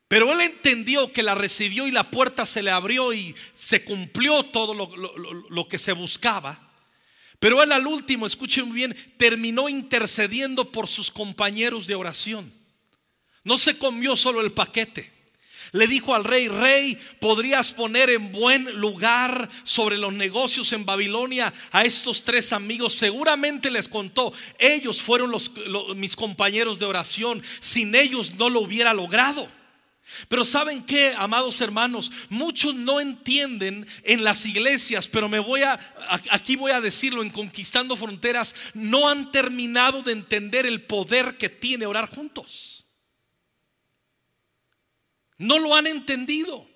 Pero 0.09 0.33
él 0.33 0.40
entendió 0.40 1.12
que 1.12 1.23
la 1.23 1.35
recibió 1.35 1.87
y 1.87 1.90
la 1.90 2.11
puerta 2.11 2.47
se 2.47 2.62
le 2.62 2.71
abrió 2.71 3.12
y 3.12 3.35
se 3.55 3.85
cumplió 3.85 4.45
todo 4.45 4.73
lo, 4.75 5.69
que 5.69 5.78
se 5.78 5.93
buscaba. 5.93 6.71
Pero 7.40 7.62
él 7.62 7.73
al 7.73 7.87
último, 7.87 8.26
escuchen 8.26 8.73
bien, 8.73 8.95
terminó 9.16 9.69
intercediendo 9.69 10.71
por 10.71 10.87
sus 10.87 11.11
compañeros 11.11 11.87
de 11.87 11.97
oración. 11.97 12.52
No 13.43 13.59
se 13.59 13.78
comió 13.78 14.14
solo 14.14 14.40
el 14.40 14.52
paquete. 14.52 15.12
Le 15.73 15.87
dijo 15.87 16.15
al 16.15 16.25
rey, 16.25 16.49
rey, 16.49 16.99
¿podrías 17.21 17.73
poner 17.73 18.11
en 18.11 18.33
buen 18.33 18.81
lugar 18.81 19.49
sobre 19.65 19.99
los 19.99 20.13
negocios 20.13 20.73
en 20.73 20.85
Babilonia 20.85 21.53
a 21.73 21.85
estos 21.85 22.25
tres 22.25 22.53
amigos? 22.53 22.95
Seguramente 22.95 23.71
les 23.71 23.89
contó, 23.89 24.33
ellos 24.59 25.03
fueron 25.03 25.31
los, 25.31 25.51
mis 25.97 26.17
compañeros 26.17 26.79
de 26.79 26.87
oración, 26.87 27.43
sin 27.61 27.95
ellos 27.95 28.35
no 28.35 28.51
lo 28.51 28.61
hubiera 28.61 28.95
logrado. 28.95 29.49
Pero 30.29 30.45
¿saben 30.45 30.85
qué, 30.85 31.15
amados 31.19 31.61
hermanos? 31.61 32.13
Muchos 32.29 32.75
no 32.75 33.01
entienden 33.01 33.87
en 34.05 34.23
las 34.23 34.47
iglesias, 34.47 35.09
pero 35.09 35.29
me 35.29 35.41
voy 35.41 35.63
a 35.63 35.79
aquí 36.31 36.55
voy 36.55 36.71
a 36.71 36.81
decirlo 36.81 37.23
en 37.23 37.31
Conquistando 37.31 37.97
Fronteras, 37.97 38.55
no 38.73 39.09
han 39.09 39.33
terminado 39.33 40.03
de 40.03 40.13
entender 40.13 40.65
el 40.65 40.83
poder 40.83 41.37
que 41.39 41.49
tiene 41.49 41.87
orar 41.87 42.09
juntos. 42.09 42.86
No 45.38 45.59
lo 45.59 45.75
han 45.75 45.87
entendido. 45.87 46.69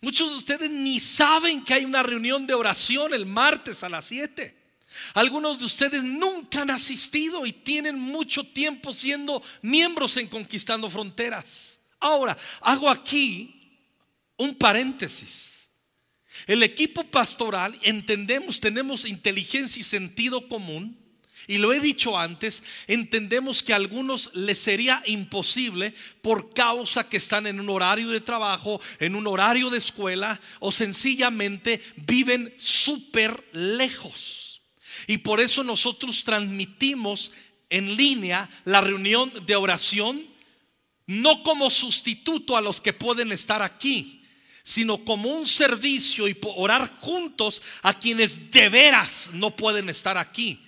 Muchos 0.00 0.30
de 0.30 0.36
ustedes 0.36 0.70
ni 0.70 0.98
saben 0.98 1.64
que 1.64 1.74
hay 1.74 1.84
una 1.84 2.02
reunión 2.02 2.46
de 2.46 2.54
oración 2.54 3.14
el 3.14 3.26
martes 3.26 3.84
a 3.84 3.88
las 3.88 4.06
7. 4.06 4.62
Algunos 5.14 5.58
de 5.58 5.64
ustedes 5.64 6.02
nunca 6.02 6.62
han 6.62 6.70
asistido 6.70 7.46
y 7.46 7.52
tienen 7.52 7.98
mucho 7.98 8.44
tiempo 8.44 8.92
siendo 8.92 9.42
miembros 9.62 10.16
en 10.16 10.28
Conquistando 10.28 10.90
Fronteras. 10.90 11.80
Ahora, 12.00 12.36
hago 12.60 12.90
aquí 12.90 13.54
un 14.36 14.54
paréntesis. 14.56 15.68
El 16.46 16.62
equipo 16.62 17.04
pastoral, 17.04 17.78
entendemos, 17.82 18.60
tenemos 18.60 19.04
inteligencia 19.04 19.80
y 19.80 19.84
sentido 19.84 20.48
común. 20.48 20.98
Y 21.46 21.58
lo 21.58 21.72
he 21.72 21.80
dicho 21.80 22.18
antes, 22.18 22.62
entendemos 22.86 23.62
que 23.62 23.72
a 23.72 23.76
algunos 23.76 24.30
les 24.34 24.58
sería 24.58 25.02
imposible 25.06 25.94
por 26.20 26.54
causa 26.54 27.08
que 27.08 27.16
están 27.16 27.46
en 27.46 27.58
un 27.58 27.70
horario 27.70 28.08
de 28.08 28.20
trabajo, 28.20 28.80
en 29.00 29.14
un 29.14 29.26
horario 29.26 29.70
de 29.70 29.78
escuela 29.78 30.40
o 30.60 30.70
sencillamente 30.70 31.80
viven 31.96 32.54
súper 32.58 33.44
lejos. 33.52 34.62
Y 35.06 35.18
por 35.18 35.40
eso 35.40 35.64
nosotros 35.64 36.24
transmitimos 36.24 37.32
en 37.70 37.96
línea 37.96 38.48
la 38.64 38.80
reunión 38.80 39.32
de 39.46 39.56
oración 39.56 40.32
no 41.06 41.42
como 41.42 41.70
sustituto 41.70 42.56
a 42.56 42.60
los 42.60 42.80
que 42.80 42.92
pueden 42.92 43.32
estar 43.32 43.62
aquí, 43.62 44.24
sino 44.64 45.04
como 45.04 45.30
un 45.30 45.46
servicio 45.46 46.28
y 46.28 46.38
orar 46.42 46.92
juntos 47.00 47.62
a 47.82 47.98
quienes 47.98 48.50
de 48.50 48.68
veras 48.68 49.30
no 49.32 49.56
pueden 49.56 49.88
estar 49.88 50.16
aquí. 50.16 50.64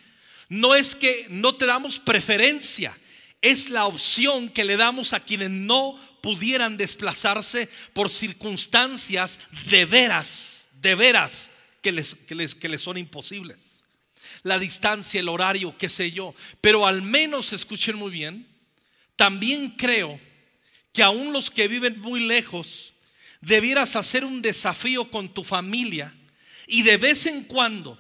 No 0.49 0.75
es 0.75 0.95
que 0.95 1.27
no 1.31 1.55
te 1.55 1.67
damos 1.67 1.99
preferencia, 1.99 2.97
es 3.41 3.69
la 3.71 3.87
opción 3.87 4.49
que 4.49 4.65
le 4.65 4.77
damos 4.77 5.13
a 5.13 5.21
quienes 5.21 5.51
no 5.51 5.99
pudieran 6.23 6.77
desplazarse 6.77 7.69
por 7.93 8.09
circunstancias 8.09 9.39
de 9.69 9.85
veras, 9.85 10.69
de 10.81 10.95
veras 10.95 11.51
que 11.83 11.93
les, 11.93 12.15
que 12.15 12.35
les, 12.35 12.55
que 12.55 12.69
les 12.69 12.83
son 12.83 12.97
imposibles. 12.97 13.85
La 14.43 14.59
distancia, 14.59 15.21
el 15.21 15.29
horario, 15.29 15.77
qué 15.77 15.89
sé 15.89 16.13
yo. 16.13 16.35
Pero 16.61 16.87
al 16.87 17.03
menos, 17.03 17.53
escuchen 17.53 17.97
muy 17.97 18.11
bien, 18.11 18.49
también 19.17 19.71
creo 19.71 20.19
que 20.93 21.03
aún 21.03 21.33
los 21.33 21.51
que 21.51 21.69
viven 21.69 22.01
muy 22.01 22.21
lejos, 22.21 22.95
debieras 23.41 23.97
hacer 23.97 24.25
un 24.25 24.41
desafío 24.41 25.11
con 25.11 25.33
tu 25.33 25.45
familia 25.45 26.15
y 26.67 26.83
de 26.83 26.97
vez 26.97 27.27
en 27.27 27.45
cuando, 27.45 27.99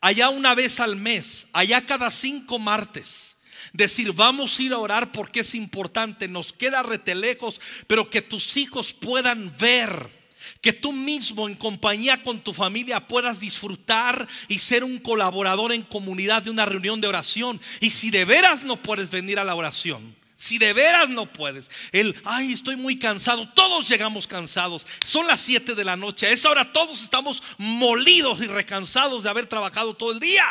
allá 0.00 0.28
una 0.30 0.54
vez 0.54 0.80
al 0.80 0.96
mes, 0.96 1.48
allá 1.52 1.84
cada 1.86 2.10
cinco 2.10 2.58
martes, 2.58 3.36
decir, 3.72 4.12
vamos 4.12 4.58
a 4.58 4.62
ir 4.62 4.72
a 4.72 4.78
orar 4.78 5.12
porque 5.12 5.40
es 5.40 5.54
importante, 5.54 6.28
nos 6.28 6.52
queda 6.52 6.82
retelejos, 6.82 7.60
pero 7.86 8.10
que 8.10 8.22
tus 8.22 8.56
hijos 8.56 8.92
puedan 8.92 9.52
ver. 9.58 10.18
Que 10.60 10.72
tú 10.72 10.92
mismo 10.92 11.48
en 11.48 11.56
compañía 11.56 12.22
con 12.22 12.42
tu 12.42 12.54
familia 12.54 13.06
puedas 13.06 13.40
disfrutar 13.40 14.26
y 14.46 14.58
ser 14.58 14.84
un 14.84 14.98
colaborador 14.98 15.72
en 15.72 15.82
comunidad 15.82 16.42
de 16.42 16.50
una 16.50 16.64
reunión 16.64 17.00
de 17.00 17.08
oración. 17.08 17.60
Y 17.80 17.90
si 17.90 18.10
de 18.10 18.24
veras 18.24 18.64
no 18.64 18.80
puedes 18.80 19.10
venir 19.10 19.38
a 19.38 19.44
la 19.44 19.56
oración, 19.56 20.16
si 20.40 20.56
de 20.56 20.72
veras 20.72 21.08
no 21.08 21.26
puedes, 21.32 21.68
el, 21.90 22.14
ay, 22.24 22.52
estoy 22.52 22.76
muy 22.76 22.96
cansado, 22.96 23.48
todos 23.48 23.88
llegamos 23.88 24.28
cansados, 24.28 24.86
son 25.04 25.26
las 25.26 25.40
7 25.40 25.74
de 25.74 25.84
la 25.84 25.96
noche, 25.96 26.26
a 26.26 26.30
esa 26.30 26.48
hora 26.48 26.72
todos 26.72 27.02
estamos 27.02 27.42
molidos 27.58 28.40
y 28.40 28.46
recansados 28.46 29.24
de 29.24 29.30
haber 29.30 29.46
trabajado 29.46 29.94
todo 29.94 30.12
el 30.12 30.20
día. 30.20 30.44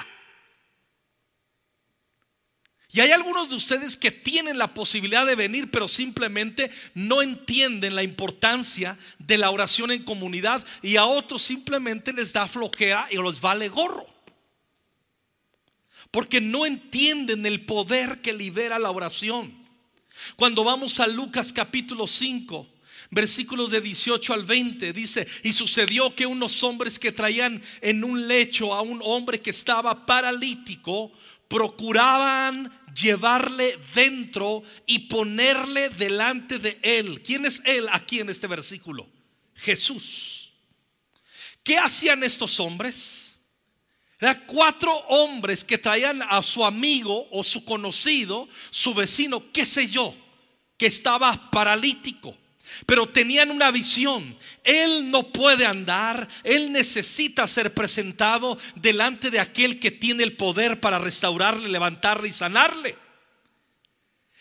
Y 2.91 2.99
hay 2.99 3.11
algunos 3.11 3.49
de 3.49 3.55
ustedes 3.55 3.95
que 3.95 4.11
tienen 4.11 4.57
la 4.57 4.73
posibilidad 4.73 5.25
de 5.25 5.35
venir, 5.35 5.71
pero 5.71 5.87
simplemente 5.87 6.69
no 6.93 7.21
entienden 7.21 7.95
la 7.95 8.03
importancia 8.03 8.97
de 9.19 9.37
la 9.37 9.51
oración 9.51 9.91
en 9.91 10.03
comunidad 10.03 10.65
y 10.81 10.97
a 10.97 11.05
otros 11.05 11.41
simplemente 11.41 12.11
les 12.11 12.33
da 12.33 12.47
flojera 12.47 13.07
y 13.09 13.15
los 13.15 13.39
vale 13.39 13.69
gorro. 13.69 14.05
Porque 16.11 16.41
no 16.41 16.65
entienden 16.65 17.45
el 17.45 17.65
poder 17.65 18.21
que 18.21 18.33
libera 18.33 18.79
la 18.79 18.91
oración. 18.91 19.56
Cuando 20.35 20.63
vamos 20.63 20.99
a 20.99 21.07
Lucas 21.07 21.53
capítulo 21.53 22.07
5, 22.07 22.67
versículos 23.11 23.71
de 23.71 23.81
18 23.81 24.33
al 24.33 24.43
20, 24.43 24.93
dice, 24.93 25.27
y 25.43 25.53
sucedió 25.53 26.15
que 26.15 26.25
unos 26.25 26.63
hombres 26.63 26.99
que 26.99 27.11
traían 27.11 27.61
en 27.81 28.03
un 28.03 28.27
lecho 28.27 28.73
a 28.73 28.81
un 28.81 29.01
hombre 29.03 29.41
que 29.41 29.51
estaba 29.51 30.05
paralítico, 30.05 31.11
procuraban 31.47 32.71
llevarle 32.93 33.77
dentro 33.93 34.63
y 34.85 34.99
ponerle 34.99 35.89
delante 35.89 36.59
de 36.59 36.79
él. 36.81 37.21
¿Quién 37.21 37.45
es 37.45 37.61
él 37.65 37.85
aquí 37.91 38.19
en 38.19 38.29
este 38.29 38.47
versículo? 38.47 39.07
Jesús. 39.55 40.51
¿Qué 41.63 41.77
hacían 41.77 42.23
estos 42.23 42.59
hombres? 42.59 43.26
Eran 44.19 44.43
cuatro 44.47 44.91
hombres 45.09 45.63
que 45.63 45.77
traían 45.77 46.23
a 46.23 46.41
su 46.41 46.65
amigo 46.65 47.27
o 47.31 47.43
su 47.43 47.63
conocido, 47.63 48.49
su 48.71 48.93
vecino, 48.93 49.51
qué 49.51 49.65
sé 49.65 49.87
yo, 49.87 50.15
que 50.77 50.87
estaba 50.87 51.51
paralítico. 51.51 52.35
Pero 52.85 53.07
tenían 53.07 53.51
una 53.51 53.71
visión. 53.71 54.37
Él 54.63 55.09
no 55.09 55.31
puede 55.31 55.65
andar. 55.65 56.27
Él 56.43 56.71
necesita 56.71 57.47
ser 57.47 57.73
presentado 57.73 58.57
delante 58.75 59.29
de 59.29 59.39
aquel 59.39 59.79
que 59.79 59.91
tiene 59.91 60.23
el 60.23 60.35
poder 60.35 60.79
para 60.79 60.99
restaurarle, 60.99 61.69
levantarle 61.69 62.29
y 62.29 62.33
sanarle. 62.33 62.97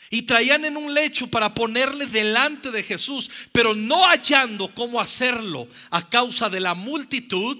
Y 0.08 0.22
traían 0.22 0.64
en 0.64 0.76
un 0.76 0.94
lecho 0.94 1.26
para 1.28 1.52
ponerle 1.54 2.06
delante 2.06 2.70
de 2.70 2.82
Jesús, 2.82 3.30
pero 3.52 3.74
no 3.74 4.04
hallando 4.04 4.72
cómo 4.72 5.00
hacerlo 5.00 5.68
a 5.90 6.08
causa 6.08 6.48
de 6.48 6.60
la 6.60 6.74
multitud, 6.74 7.58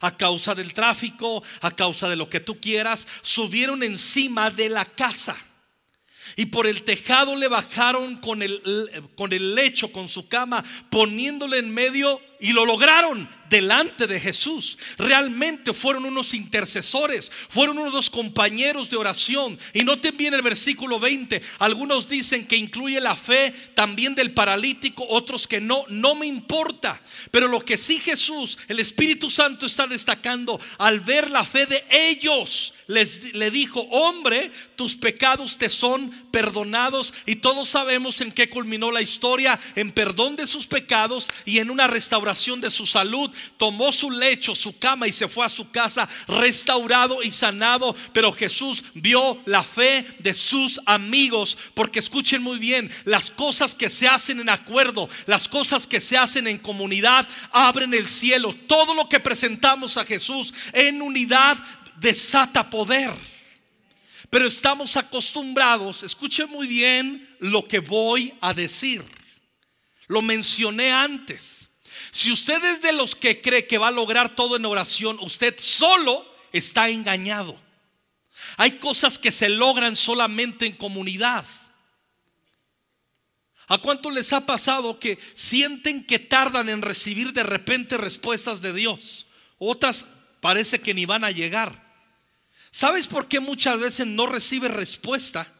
a 0.00 0.16
causa 0.16 0.54
del 0.54 0.74
tráfico, 0.74 1.42
a 1.60 1.70
causa 1.70 2.08
de 2.08 2.16
lo 2.16 2.28
que 2.28 2.40
tú 2.40 2.60
quieras, 2.60 3.06
subieron 3.22 3.82
encima 3.82 4.50
de 4.50 4.68
la 4.68 4.84
casa. 4.84 5.36
Y 6.36 6.46
por 6.46 6.66
el 6.66 6.84
tejado 6.84 7.34
le 7.36 7.48
bajaron 7.48 8.16
con 8.16 8.42
el, 8.42 8.60
con 9.16 9.32
el 9.32 9.54
lecho, 9.54 9.90
con 9.90 10.08
su 10.08 10.28
cama, 10.28 10.64
poniéndole 10.90 11.58
en 11.58 11.72
medio 11.72 12.20
y 12.40 12.52
lo 12.52 12.64
lograron 12.64 13.28
delante 13.48 14.06
de 14.06 14.20
Jesús. 14.20 14.78
Realmente 14.98 15.72
fueron 15.72 16.04
unos 16.04 16.34
intercesores, 16.34 17.32
fueron 17.48 17.78
unos 17.78 18.10
compañeros 18.10 18.90
de 18.90 18.96
oración. 18.96 19.58
Y 19.72 19.82
noten 19.82 20.16
bien 20.16 20.34
el 20.34 20.42
versículo 20.42 21.00
20. 21.00 21.40
Algunos 21.58 22.08
dicen 22.08 22.46
que 22.46 22.56
incluye 22.56 23.00
la 23.00 23.16
fe 23.16 23.52
también 23.74 24.14
del 24.14 24.32
paralítico, 24.32 25.04
otros 25.08 25.46
que 25.48 25.60
no. 25.60 25.84
No 25.88 26.14
me 26.14 26.26
importa. 26.26 27.00
Pero 27.30 27.48
lo 27.48 27.64
que 27.64 27.76
sí 27.76 27.98
Jesús, 27.98 28.58
el 28.68 28.78
Espíritu 28.78 29.30
Santo 29.30 29.66
está 29.66 29.86
destacando, 29.86 30.60
al 30.78 31.00
ver 31.00 31.30
la 31.30 31.44
fe 31.44 31.66
de 31.66 31.84
ellos, 31.90 32.74
les 32.86 33.34
le 33.34 33.50
dijo, 33.50 33.80
hombre, 33.90 34.50
tus 34.76 34.96
pecados 34.96 35.58
te 35.58 35.70
son 35.70 36.10
perdonados. 36.30 37.14
Y 37.26 37.36
todos 37.36 37.68
sabemos 37.68 38.20
en 38.20 38.30
qué 38.30 38.48
culminó 38.48 38.92
la 38.92 39.02
historia, 39.02 39.58
en 39.74 39.90
perdón 39.90 40.36
de 40.36 40.46
sus 40.46 40.66
pecados 40.66 41.32
y 41.44 41.58
en 41.58 41.70
una 41.70 41.86
restauración 41.86 42.27
de 42.60 42.70
su 42.70 42.86
salud, 42.86 43.30
tomó 43.56 43.92
su 43.92 44.10
lecho, 44.10 44.54
su 44.54 44.78
cama 44.78 45.06
y 45.06 45.12
se 45.12 45.28
fue 45.28 45.44
a 45.44 45.48
su 45.48 45.70
casa 45.70 46.08
restaurado 46.26 47.22
y 47.22 47.30
sanado. 47.30 47.94
Pero 48.12 48.32
Jesús 48.32 48.84
vio 48.94 49.40
la 49.46 49.62
fe 49.62 50.06
de 50.18 50.34
sus 50.34 50.80
amigos, 50.86 51.56
porque 51.74 51.98
escuchen 51.98 52.42
muy 52.42 52.58
bien, 52.58 52.90
las 53.04 53.30
cosas 53.30 53.74
que 53.74 53.88
se 53.88 54.08
hacen 54.08 54.40
en 54.40 54.48
acuerdo, 54.48 55.08
las 55.26 55.48
cosas 55.48 55.86
que 55.86 56.00
se 56.00 56.16
hacen 56.16 56.46
en 56.46 56.58
comunidad, 56.58 57.26
abren 57.50 57.94
el 57.94 58.08
cielo. 58.08 58.54
Todo 58.66 58.94
lo 58.94 59.08
que 59.08 59.20
presentamos 59.20 59.96
a 59.96 60.04
Jesús 60.04 60.52
en 60.72 61.02
unidad 61.02 61.58
desata 61.96 62.68
poder. 62.70 63.12
Pero 64.30 64.46
estamos 64.46 64.96
acostumbrados, 64.96 66.02
escuchen 66.02 66.50
muy 66.50 66.66
bien 66.66 67.28
lo 67.40 67.64
que 67.64 67.78
voy 67.78 68.34
a 68.40 68.52
decir. 68.52 69.02
Lo 70.06 70.22
mencioné 70.22 70.90
antes. 70.90 71.67
Si 72.10 72.32
usted 72.32 72.64
es 72.64 72.82
de 72.82 72.92
los 72.92 73.14
que 73.14 73.40
cree 73.40 73.66
que 73.66 73.78
va 73.78 73.88
a 73.88 73.92
lograr 73.92 74.34
todo 74.34 74.56
en 74.56 74.64
oración, 74.64 75.18
usted 75.20 75.54
solo 75.58 76.26
está 76.52 76.88
engañado. 76.88 77.56
Hay 78.56 78.72
cosas 78.72 79.18
que 79.18 79.30
se 79.30 79.48
logran 79.48 79.96
solamente 79.96 80.66
en 80.66 80.72
comunidad. 80.72 81.44
¿A 83.66 83.78
cuánto 83.78 84.10
les 84.10 84.32
ha 84.32 84.46
pasado 84.46 84.98
que 84.98 85.18
sienten 85.34 86.04
que 86.06 86.18
tardan 86.18 86.70
en 86.70 86.80
recibir 86.80 87.32
de 87.32 87.42
repente 87.42 87.98
respuestas 87.98 88.62
de 88.62 88.72
Dios? 88.72 89.26
Otras 89.58 90.06
parece 90.40 90.80
que 90.80 90.94
ni 90.94 91.04
van 91.04 91.24
a 91.24 91.30
llegar. 91.30 91.86
¿Sabes 92.70 93.06
por 93.06 93.28
qué 93.28 93.40
muchas 93.40 93.78
veces 93.78 94.06
no 94.06 94.26
recibes 94.26 94.70
respuesta? 94.70 95.52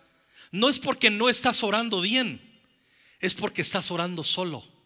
No 0.51 0.71
es 0.71 0.79
porque 0.79 1.11
no 1.11 1.29
estás 1.29 1.63
orando 1.63 2.01
bien, 2.01 2.41
es 3.21 3.35
porque 3.35 3.61
estás 3.61 3.91
orando 3.91 4.25
solo 4.25 4.78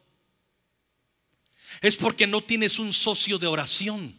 es 1.82 1.96
porque 1.96 2.26
no 2.26 2.42
tienes 2.42 2.78
un 2.78 2.92
socio 2.92 3.38
de 3.38 3.46
oración. 3.46 4.14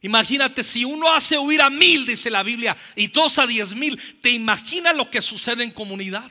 Imagínate 0.00 0.64
si 0.64 0.84
uno 0.84 1.12
hace 1.12 1.38
huir 1.38 1.60
a 1.60 1.70
mil, 1.70 2.06
dice 2.06 2.30
la 2.30 2.42
Biblia, 2.42 2.76
y 2.96 3.08
dos 3.08 3.38
a 3.38 3.46
diez 3.46 3.74
mil, 3.74 4.00
¿te 4.20 4.30
imaginas 4.30 4.96
lo 4.96 5.10
que 5.10 5.20
sucede 5.22 5.62
en 5.62 5.70
comunidad? 5.70 6.30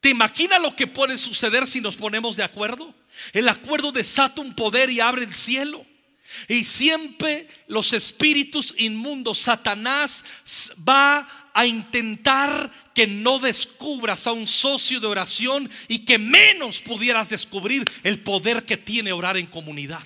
¿Te 0.00 0.10
imaginas 0.10 0.60
lo 0.60 0.74
que 0.76 0.86
puede 0.86 1.16
suceder 1.16 1.66
si 1.66 1.80
nos 1.80 1.96
ponemos 1.96 2.36
de 2.36 2.42
acuerdo? 2.42 2.94
El 3.32 3.48
acuerdo 3.48 3.92
desata 3.92 4.40
un 4.40 4.54
poder 4.54 4.90
y 4.90 5.00
abre 5.00 5.24
el 5.24 5.34
cielo. 5.34 5.86
Y 6.48 6.64
siempre 6.64 7.46
los 7.68 7.92
espíritus 7.92 8.74
inmundos, 8.78 9.38
Satanás 9.38 10.24
va 10.86 11.43
a 11.54 11.64
intentar 11.66 12.70
que 12.94 13.06
no 13.06 13.38
descubras 13.38 14.26
a 14.26 14.32
un 14.32 14.46
socio 14.46 15.00
de 15.00 15.06
oración 15.06 15.70
y 15.88 16.00
que 16.00 16.18
menos 16.18 16.82
pudieras 16.82 17.30
descubrir 17.30 17.88
el 18.02 18.20
poder 18.20 18.64
que 18.66 18.76
tiene 18.76 19.12
orar 19.12 19.36
en 19.36 19.46
comunidad. 19.46 20.02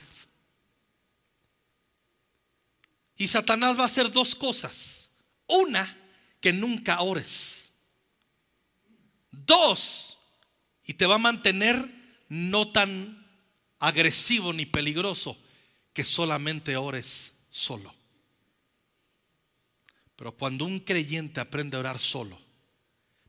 Y 3.16 3.26
Satanás 3.26 3.76
va 3.78 3.82
a 3.82 3.86
hacer 3.86 4.12
dos 4.12 4.34
cosas. 4.34 5.10
Una, 5.46 5.96
que 6.40 6.52
nunca 6.52 7.00
ores. 7.00 7.72
Dos, 9.30 10.18
y 10.84 10.94
te 10.94 11.06
va 11.06 11.16
a 11.16 11.18
mantener 11.18 11.90
no 12.28 12.70
tan 12.70 13.26
agresivo 13.78 14.52
ni 14.52 14.66
peligroso 14.66 15.38
que 15.92 16.04
solamente 16.04 16.76
ores 16.76 17.34
solo. 17.50 17.97
Pero 20.18 20.32
cuando 20.32 20.64
un 20.64 20.80
creyente 20.80 21.38
aprende 21.38 21.76
a 21.76 21.80
orar 21.80 22.00
solo, 22.00 22.36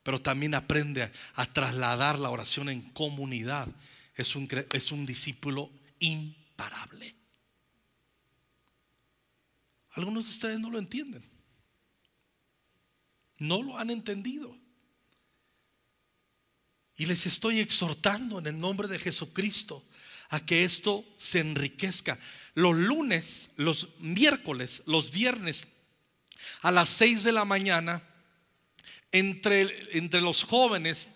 pero 0.01 0.19
también 0.19 0.55
aprende 0.55 1.11
a, 1.35 1.45
trasladar 1.53 2.17
la 2.17 2.31
oración 2.31 2.67
en 2.67 2.81
comunidad, 2.81 3.67
es 4.15 4.35
un, 4.35 4.49
es 4.71 4.91
un 4.91 5.05
discípulo 5.05 5.69
imparable. 5.99 7.15
Algunos 9.91 10.25
de 10.25 10.31
ustedes 10.31 10.59
no 10.59 10.71
lo 10.71 10.79
entienden. 10.79 11.23
No 13.37 13.61
lo 13.61 13.77
han 13.77 13.91
entendido. 13.91 14.57
Y 16.97 17.05
les 17.05 17.27
estoy 17.27 17.59
exhortando 17.59 18.39
en 18.39 18.47
el 18.47 18.59
nombre 18.59 18.87
de 18.87 18.97
Jesucristo 18.97 19.85
a 20.29 20.43
que 20.43 20.63
esto 20.63 21.05
se 21.17 21.41
enriquezca. 21.41 22.17
Los 22.55 22.75
lunes, 22.75 23.51
los 23.57 23.89
miércoles, 23.99 24.81
los 24.87 25.11
viernes 25.11 25.67
a 26.61 26.71
las 26.71 26.89
6 26.89 27.23
de 27.23 27.31
la 27.31 27.45
mañana, 27.45 28.03
entre, 29.11 29.97
entre 29.97 30.21
los 30.21 30.43
jóvenes 30.43 31.09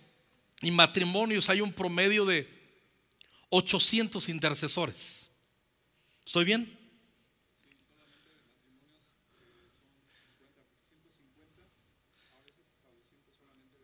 y 0.61 0.71
matrimonios 0.71 1.49
hay 1.49 1.61
un 1.61 1.73
promedio 1.73 2.25
de 2.25 2.49
800 3.49 4.29
intercesores. 4.29 5.29
¿Estoy 6.25 6.45
bien? 6.45 6.79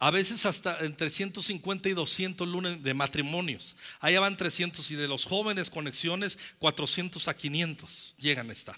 A 0.01 0.11
veces 0.11 0.45
hasta 0.45 0.79
entre 0.85 1.09
150 1.09 1.89
y 1.89 1.93
200 1.93 2.47
lunes 2.47 2.81
de 2.81 2.93
matrimonios. 2.93 3.75
Allá 3.99 4.21
van 4.21 4.37
300 4.37 4.89
y 4.91 4.95
de 4.95 5.09
los 5.09 5.25
jóvenes 5.25 5.69
conexiones 5.69 6.39
400 6.59 7.27
a 7.27 7.35
500 7.35 8.15
llegan 8.17 8.49
a 8.49 8.53
estar. 8.53 8.77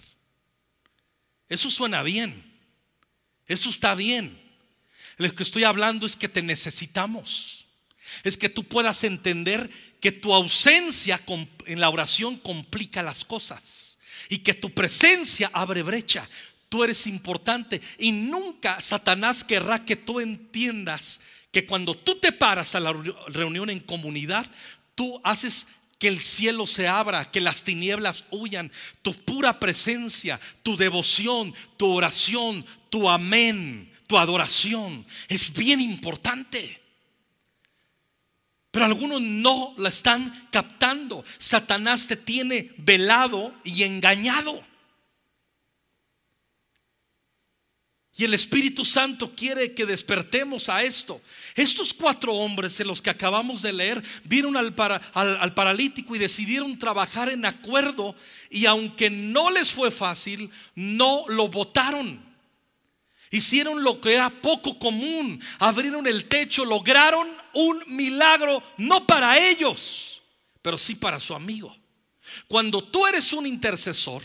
Eso 1.47 1.69
suena 1.69 2.01
bien. 2.01 2.50
Eso 3.47 3.69
está 3.69 3.95
bien. 3.95 4.39
Lo 5.17 5.33
que 5.33 5.43
estoy 5.43 5.63
hablando 5.63 6.05
es 6.05 6.15
que 6.15 6.27
te 6.27 6.41
necesitamos. 6.41 7.65
Es 8.23 8.37
que 8.37 8.49
tú 8.49 8.63
puedas 8.63 9.03
entender 9.03 9.69
que 9.99 10.11
tu 10.11 10.33
ausencia 10.33 11.21
en 11.65 11.79
la 11.79 11.89
oración 11.89 12.37
complica 12.37 13.03
las 13.03 13.23
cosas 13.23 13.97
y 14.29 14.39
que 14.39 14.53
tu 14.53 14.73
presencia 14.73 15.49
abre 15.53 15.83
brecha. 15.83 16.27
Tú 16.69 16.83
eres 16.83 17.05
importante 17.07 17.81
y 17.97 18.11
nunca 18.11 18.81
Satanás 18.81 19.43
querrá 19.43 19.85
que 19.85 19.95
tú 19.95 20.19
entiendas 20.19 21.21
que 21.51 21.65
cuando 21.65 21.95
tú 21.95 22.15
te 22.19 22.31
paras 22.31 22.75
a 22.75 22.79
la 22.79 22.93
reunión 23.27 23.69
en 23.69 23.79
comunidad, 23.79 24.49
tú 24.95 25.19
haces 25.23 25.67
que 26.01 26.07
el 26.07 26.19
cielo 26.19 26.65
se 26.65 26.87
abra, 26.87 27.29
que 27.29 27.39
las 27.39 27.61
tinieblas 27.61 28.23
huyan. 28.31 28.71
Tu 29.03 29.13
pura 29.13 29.59
presencia, 29.59 30.39
tu 30.63 30.75
devoción, 30.75 31.53
tu 31.77 31.91
oración, 31.91 32.65
tu 32.89 33.07
amén, 33.07 33.93
tu 34.07 34.17
adoración 34.17 35.05
es 35.27 35.53
bien 35.53 35.79
importante. 35.79 36.81
Pero 38.71 38.85
algunos 38.85 39.21
no 39.21 39.75
la 39.77 39.89
están 39.89 40.47
captando. 40.51 41.23
Satanás 41.37 42.07
te 42.07 42.15
tiene 42.15 42.73
velado 42.77 43.53
y 43.63 43.83
engañado. 43.83 44.59
Y 48.17 48.25
el 48.25 48.33
Espíritu 48.33 48.83
Santo 48.83 49.31
quiere 49.33 49.73
que 49.73 49.85
despertemos 49.85 50.67
a 50.67 50.83
esto. 50.83 51.21
Estos 51.55 51.93
cuatro 51.93 52.33
hombres 52.33 52.77
de 52.77 52.85
los 52.85 53.01
que 53.01 53.09
acabamos 53.09 53.61
de 53.61 53.71
leer 53.71 54.03
vieron 54.25 54.57
al, 54.57 54.73
al, 55.13 55.53
paralítico 55.53 56.15
y 56.15 56.19
decidieron 56.19 56.77
trabajar 56.77 57.29
en 57.29 57.45
acuerdo 57.45 58.15
y 58.49 58.65
aunque 58.65 59.09
no 59.09 59.49
les 59.49 59.71
fue 59.71 59.91
fácil, 59.91 60.49
no 60.75 61.23
lo 61.29 61.47
votaron. 61.47 62.21
Hicieron 63.31 63.81
lo 63.81 64.01
que 64.01 64.13
era 64.13 64.29
poco 64.29 64.77
común, 64.77 65.41
abrieron 65.57 66.05
el 66.05 66.25
techo, 66.25 66.65
lograron 66.65 67.29
un 67.53 67.81
milagro, 67.87 68.61
no 68.77 69.07
para 69.07 69.37
ellos, 69.39 70.21
pero 70.61 70.77
sí 70.77 70.95
para 70.95 71.17
su 71.17 71.33
amigo. 71.33 71.73
Cuando 72.49 72.83
tú 72.83 73.07
eres 73.07 73.31
un 73.31 73.47
intercesor, 73.47 74.21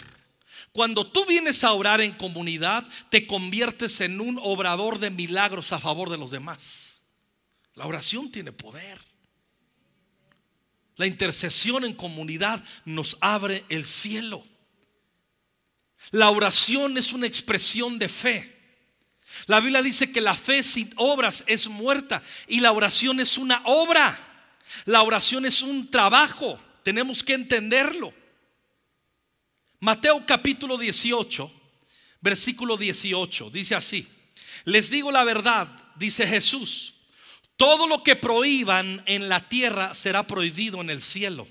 cuando 0.76 1.06
tú 1.06 1.24
vienes 1.24 1.64
a 1.64 1.72
orar 1.72 2.02
en 2.02 2.12
comunidad, 2.12 2.86
te 3.08 3.26
conviertes 3.26 4.02
en 4.02 4.20
un 4.20 4.38
obrador 4.42 4.98
de 4.98 5.08
milagros 5.08 5.72
a 5.72 5.80
favor 5.80 6.10
de 6.10 6.18
los 6.18 6.30
demás. 6.30 7.00
La 7.72 7.86
oración 7.86 8.30
tiene 8.30 8.52
poder. 8.52 9.00
La 10.96 11.06
intercesión 11.06 11.86
en 11.86 11.94
comunidad 11.94 12.62
nos 12.84 13.16
abre 13.22 13.64
el 13.70 13.86
cielo. 13.86 14.44
La 16.10 16.28
oración 16.28 16.98
es 16.98 17.14
una 17.14 17.26
expresión 17.26 17.98
de 17.98 18.10
fe. 18.10 18.54
La 19.46 19.60
Biblia 19.60 19.80
dice 19.80 20.12
que 20.12 20.20
la 20.20 20.34
fe 20.34 20.62
sin 20.62 20.92
obras 20.96 21.42
es 21.46 21.68
muerta 21.68 22.22
y 22.48 22.60
la 22.60 22.72
oración 22.72 23.18
es 23.20 23.38
una 23.38 23.62
obra. 23.64 24.14
La 24.84 25.00
oración 25.00 25.46
es 25.46 25.62
un 25.62 25.90
trabajo. 25.90 26.60
Tenemos 26.82 27.22
que 27.22 27.32
entenderlo. 27.32 28.12
Mateo 29.86 30.26
capítulo 30.26 30.76
18, 30.76 31.48
versículo 32.20 32.76
18, 32.76 33.50
dice 33.50 33.76
así. 33.76 34.04
Les 34.64 34.90
digo 34.90 35.12
la 35.12 35.22
verdad, 35.22 35.68
dice 35.94 36.26
Jesús. 36.26 36.94
Todo 37.56 37.86
lo 37.86 38.02
que 38.02 38.16
prohíban 38.16 39.00
en 39.06 39.28
la 39.28 39.48
tierra 39.48 39.94
será 39.94 40.26
prohibido 40.26 40.80
en 40.80 40.90
el 40.90 41.02
cielo. 41.02 41.46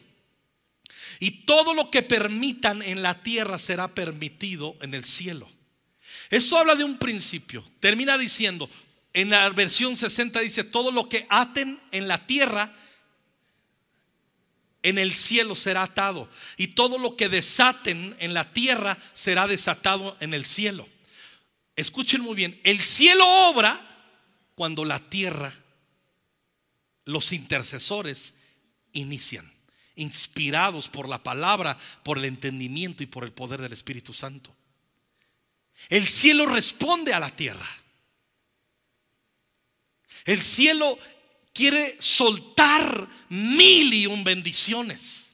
Y 1.21 1.45
todo 1.45 1.73
lo 1.73 1.89
que 1.89 2.01
permitan 2.01 2.81
en 2.81 3.03
la 3.03 3.23
tierra 3.23 3.57
será 3.57 3.95
permitido 3.95 4.75
en 4.81 4.95
el 4.95 5.05
cielo. 5.05 5.49
Esto 6.29 6.57
habla 6.57 6.75
de 6.75 6.83
un 6.83 6.97
principio. 6.97 7.63
Termina 7.79 8.17
diciendo, 8.17 8.69
en 9.13 9.29
la 9.29 9.49
versión 9.51 9.95
60 9.95 10.41
dice, 10.41 10.65
todo 10.65 10.91
lo 10.91 11.07
que 11.07 11.25
aten 11.29 11.79
en 11.93 12.09
la 12.09 12.27
tierra, 12.27 12.75
en 14.85 14.99
el 14.99 15.15
cielo 15.15 15.55
será 15.55 15.81
atado. 15.81 16.29
Y 16.57 16.67
todo 16.67 16.99
lo 16.99 17.17
que 17.17 17.27
desaten 17.27 18.15
en 18.19 18.35
la 18.35 18.53
tierra 18.53 18.99
será 19.13 19.47
desatado 19.47 20.15
en 20.19 20.35
el 20.35 20.45
cielo. 20.45 20.87
Escuchen 21.75 22.21
muy 22.21 22.35
bien, 22.35 22.61
el 22.63 22.79
cielo 22.81 23.25
obra 23.49 23.81
cuando 24.53 24.85
la 24.85 24.99
tierra, 24.99 25.51
los 27.05 27.31
intercesores 27.31 28.35
inician, 28.93 29.51
inspirados 29.95 30.87
por 30.87 31.09
la 31.09 31.23
palabra, 31.23 31.79
por 32.03 32.19
el 32.19 32.25
entendimiento 32.25 33.01
y 33.01 33.07
por 33.07 33.23
el 33.23 33.31
poder 33.31 33.63
del 33.63 33.73
Espíritu 33.73 34.13
Santo. 34.13 34.55
El 35.89 36.07
cielo 36.07 36.45
responde 36.45 37.11
a 37.11 37.19
la 37.19 37.35
tierra. 37.35 37.67
El 40.25 40.43
cielo 40.43 40.99
quiere 41.55 41.95
soltar 41.99 43.07
mil 43.29 43.93
y 43.93 44.05
un 44.05 44.23
bendiciones. 44.23 45.33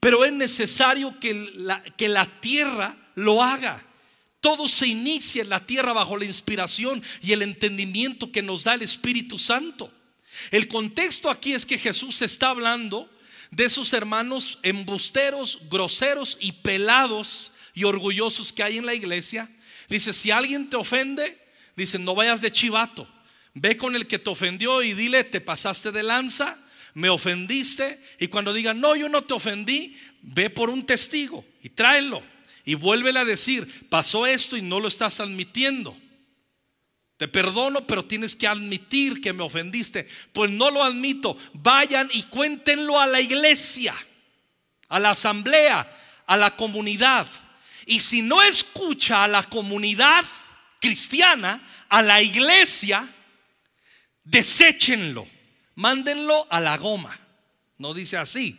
Pero 0.00 0.24
es 0.24 0.32
necesario 0.32 1.18
que 1.20 1.32
la, 1.54 1.80
que 1.82 2.08
la 2.08 2.26
tierra 2.40 2.96
lo 3.14 3.42
haga. 3.42 3.84
Todo 4.40 4.68
se 4.68 4.88
inicia 4.88 5.42
en 5.42 5.48
la 5.48 5.64
tierra 5.64 5.92
bajo 5.92 6.16
la 6.16 6.24
inspiración 6.24 7.02
y 7.22 7.32
el 7.32 7.42
entendimiento 7.42 8.30
que 8.30 8.42
nos 8.42 8.64
da 8.64 8.74
el 8.74 8.82
Espíritu 8.82 9.38
Santo. 9.38 9.92
El 10.50 10.68
contexto 10.68 11.30
aquí 11.30 11.52
es 11.54 11.64
que 11.64 11.78
Jesús 11.78 12.20
está 12.22 12.50
hablando 12.50 13.10
de 13.50 13.64
esos 13.64 13.92
hermanos 13.92 14.58
embusteros, 14.62 15.60
groseros 15.70 16.36
y 16.40 16.52
pelados 16.52 17.52
y 17.72 17.84
orgullosos 17.84 18.52
que 18.52 18.62
hay 18.62 18.78
en 18.78 18.86
la 18.86 18.94
iglesia. 18.94 19.48
Dice, 19.88 20.12
si 20.12 20.30
alguien 20.30 20.70
te 20.70 20.76
ofende, 20.76 21.38
dice, 21.76 21.98
no 21.98 22.14
vayas 22.14 22.40
de 22.40 22.52
chivato. 22.52 23.08
Ve 23.54 23.76
con 23.76 23.96
el 23.96 24.06
que 24.06 24.18
te 24.18 24.30
ofendió 24.30 24.82
y 24.82 24.92
dile, 24.92 25.24
te 25.24 25.40
pasaste 25.40 25.92
de 25.92 26.02
lanza, 26.02 26.58
me 26.94 27.08
ofendiste. 27.08 28.02
Y 28.18 28.28
cuando 28.28 28.52
diga, 28.52 28.74
no, 28.74 28.96
yo 28.96 29.08
no 29.08 29.24
te 29.24 29.34
ofendí, 29.34 29.96
ve 30.22 30.50
por 30.50 30.70
un 30.70 30.86
testigo 30.86 31.44
y 31.62 31.70
tráelo. 31.70 32.22
Y 32.64 32.74
vuélvele 32.74 33.20
a 33.20 33.24
decir, 33.24 33.88
pasó 33.88 34.26
esto 34.26 34.56
y 34.56 34.62
no 34.62 34.78
lo 34.78 34.88
estás 34.88 35.20
admitiendo. 35.20 35.96
Te 37.16 37.26
perdono, 37.26 37.86
pero 37.86 38.04
tienes 38.04 38.36
que 38.36 38.46
admitir 38.46 39.20
que 39.20 39.32
me 39.32 39.42
ofendiste. 39.42 40.06
Pues 40.32 40.50
no 40.50 40.70
lo 40.70 40.84
admito. 40.84 41.36
Vayan 41.52 42.08
y 42.12 42.22
cuéntenlo 42.24 43.00
a 43.00 43.06
la 43.06 43.20
iglesia, 43.20 43.94
a 44.88 45.00
la 45.00 45.10
asamblea, 45.10 45.90
a 46.26 46.36
la 46.36 46.56
comunidad. 46.56 47.26
Y 47.86 47.98
si 48.00 48.22
no 48.22 48.40
escucha 48.42 49.24
a 49.24 49.28
la 49.28 49.42
comunidad 49.42 50.24
cristiana, 50.80 51.60
a 51.88 52.02
la 52.02 52.22
iglesia, 52.22 53.12
deséchenlo, 54.30 55.26
mándenlo 55.74 56.46
a 56.50 56.60
la 56.60 56.76
goma. 56.76 57.18
No 57.78 57.94
dice 57.94 58.16
así, 58.16 58.58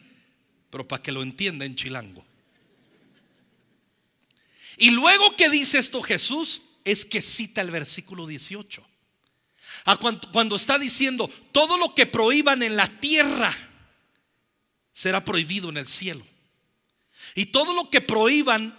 pero 0.70 0.88
para 0.88 1.02
que 1.02 1.12
lo 1.12 1.22
entienda 1.22 1.66
en 1.66 1.76
chilango. 1.76 2.26
Y 4.78 4.92
luego 4.92 5.36
que 5.36 5.50
dice 5.50 5.78
esto 5.78 6.02
Jesús, 6.02 6.64
es 6.86 7.06
que 7.06 7.22
cita 7.22 7.62
el 7.62 7.72
versículo 7.72 8.26
18. 8.26 8.84
A 9.86 9.98
cuando, 9.98 10.32
cuando 10.32 10.56
está 10.56 10.80
diciendo, 10.80 11.30
todo 11.52 11.78
lo 11.78 11.94
que 11.94 12.06
prohíban 12.06 12.64
en 12.64 12.76
la 12.76 12.88
tierra 12.88 13.56
será 14.94 15.24
prohibido 15.24 15.70
en 15.70 15.78
el 15.78 15.88
cielo. 15.88 16.26
Y 17.36 17.48
todo 17.48 17.74
lo 17.74 17.90
que 17.90 18.02
prohíban, 18.02 18.78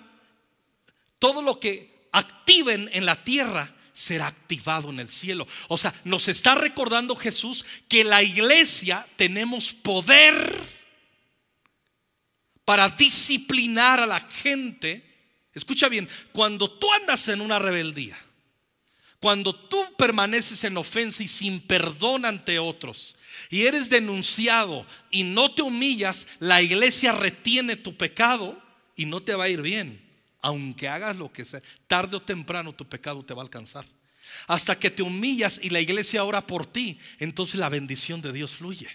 todo 1.18 1.42
lo 1.42 1.60
que 1.60 2.08
activen 2.12 2.88
en 2.92 3.06
la 3.06 3.22
tierra 3.22 3.74
será 4.00 4.28
activado 4.28 4.88
en 4.88 4.98
el 4.98 5.08
cielo. 5.08 5.46
O 5.68 5.76
sea, 5.76 5.94
nos 6.04 6.28
está 6.28 6.54
recordando 6.54 7.14
Jesús 7.14 7.64
que 7.86 8.02
la 8.02 8.22
iglesia 8.22 9.06
tenemos 9.16 9.74
poder 9.74 10.58
para 12.64 12.88
disciplinar 12.88 14.00
a 14.00 14.06
la 14.06 14.20
gente. 14.20 15.04
Escucha 15.52 15.88
bien, 15.88 16.08
cuando 16.32 16.70
tú 16.70 16.90
andas 16.92 17.28
en 17.28 17.42
una 17.42 17.58
rebeldía, 17.58 18.16
cuando 19.18 19.54
tú 19.54 19.84
permaneces 19.98 20.64
en 20.64 20.78
ofensa 20.78 21.22
y 21.22 21.28
sin 21.28 21.60
perdón 21.60 22.24
ante 22.24 22.58
otros, 22.58 23.16
y 23.50 23.66
eres 23.66 23.90
denunciado 23.90 24.86
y 25.10 25.24
no 25.24 25.54
te 25.54 25.60
humillas, 25.60 26.26
la 26.38 26.62
iglesia 26.62 27.12
retiene 27.12 27.76
tu 27.76 27.98
pecado 27.98 28.60
y 28.96 29.04
no 29.04 29.22
te 29.22 29.34
va 29.34 29.44
a 29.44 29.48
ir 29.50 29.60
bien 29.60 30.09
aunque 30.40 30.88
hagas 30.88 31.16
lo 31.16 31.32
que 31.32 31.44
sea, 31.44 31.62
tarde 31.86 32.16
o 32.16 32.22
temprano 32.22 32.74
tu 32.74 32.88
pecado 32.88 33.24
te 33.24 33.34
va 33.34 33.42
a 33.42 33.44
alcanzar. 33.44 33.86
Hasta 34.46 34.78
que 34.78 34.90
te 34.90 35.02
humillas 35.02 35.60
y 35.62 35.70
la 35.70 35.80
iglesia 35.80 36.24
ora 36.24 36.46
por 36.46 36.66
ti, 36.66 36.98
entonces 37.18 37.58
la 37.58 37.68
bendición 37.68 38.20
de 38.20 38.32
Dios 38.32 38.52
fluye. 38.52 38.88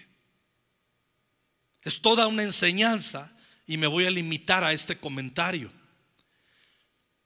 Es 1.82 2.00
toda 2.00 2.26
una 2.26 2.42
enseñanza 2.42 3.36
y 3.66 3.76
me 3.76 3.86
voy 3.86 4.06
a 4.06 4.10
limitar 4.10 4.64
a 4.64 4.72
este 4.72 4.98
comentario. 4.98 5.70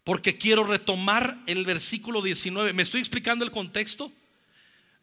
Porque 0.05 0.37
quiero 0.37 0.65
retomar 0.65 1.39
el 1.47 1.65
versículo 1.65 2.21
19. 2.21 2.73
¿Me 2.73 2.83
estoy 2.83 3.01
explicando 3.01 3.45
el 3.45 3.51
contexto? 3.51 4.13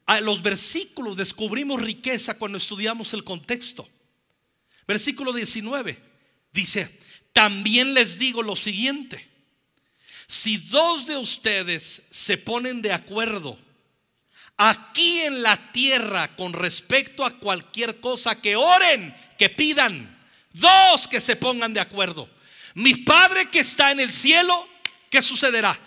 A 0.05 0.21
los 0.21 0.41
versículos 0.41 1.17
descubrimos 1.17 1.81
riqueza 1.81 2.37
cuando 2.37 2.57
estudiamos 2.57 3.13
el 3.13 3.23
contexto. 3.23 3.87
Versículo 4.87 5.33
19 5.33 6.01
dice, 6.51 6.96
también 7.37 7.93
les 7.93 8.17
digo 8.17 8.41
lo 8.41 8.55
siguiente. 8.55 9.29
Si 10.25 10.57
dos 10.57 11.05
de 11.05 11.17
ustedes 11.17 12.01
se 12.09 12.35
ponen 12.35 12.81
de 12.81 12.91
acuerdo 12.91 13.59
aquí 14.57 15.19
en 15.19 15.43
la 15.43 15.71
tierra 15.71 16.35
con 16.35 16.51
respecto 16.51 17.23
a 17.23 17.37
cualquier 17.37 17.99
cosa 17.99 18.41
que 18.41 18.55
oren, 18.55 19.15
que 19.37 19.51
pidan, 19.51 20.19
dos 20.51 21.07
que 21.07 21.19
se 21.19 21.35
pongan 21.35 21.75
de 21.75 21.79
acuerdo. 21.79 22.27
Mi 22.73 22.95
Padre 22.95 23.51
que 23.51 23.59
está 23.59 23.91
en 23.91 23.99
el 23.99 24.11
cielo, 24.11 24.67
¿qué 25.11 25.21
sucederá? 25.21 25.79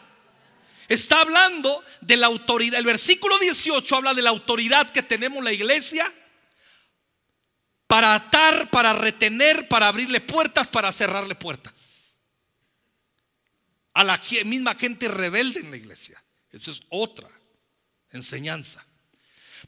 Está 0.87 1.23
hablando 1.23 1.85
de 2.01 2.17
la 2.17 2.29
autoridad. 2.29 2.79
El 2.79 2.87
versículo 2.87 3.37
18 3.41 3.97
habla 3.97 4.15
de 4.15 4.23
la 4.23 4.31
autoridad 4.31 4.89
que 4.91 5.03
tenemos 5.03 5.43
la 5.43 5.53
iglesia 5.53 6.15
para 7.91 8.15
atar, 8.15 8.71
para 8.71 8.93
retener, 8.93 9.67
para 9.67 9.89
abrirle 9.89 10.21
puertas, 10.21 10.69
para 10.69 10.93
cerrarle 10.93 11.35
puertas. 11.35 12.21
A 13.95 14.05
la 14.05 14.21
misma 14.45 14.77
gente 14.77 15.09
rebelde 15.09 15.59
en 15.59 15.73
la 15.73 15.77
iglesia. 15.77 16.23
Eso 16.53 16.71
es 16.71 16.83
otra 16.89 17.29
enseñanza. 18.13 18.87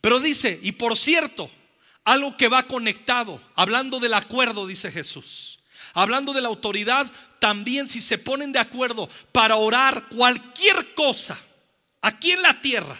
Pero 0.00 0.20
dice, 0.20 0.56
y 0.62 0.70
por 0.70 0.96
cierto, 0.96 1.50
algo 2.04 2.36
que 2.36 2.46
va 2.46 2.68
conectado, 2.68 3.42
hablando 3.56 3.98
del 3.98 4.14
acuerdo, 4.14 4.68
dice 4.68 4.92
Jesús. 4.92 5.58
Hablando 5.92 6.32
de 6.32 6.42
la 6.42 6.48
autoridad, 6.48 7.10
también 7.40 7.88
si 7.88 8.00
se 8.00 8.18
ponen 8.18 8.52
de 8.52 8.60
acuerdo 8.60 9.08
para 9.32 9.56
orar 9.56 10.06
cualquier 10.10 10.94
cosa 10.94 11.36
aquí 12.00 12.30
en 12.30 12.42
la 12.42 12.60
tierra, 12.60 12.96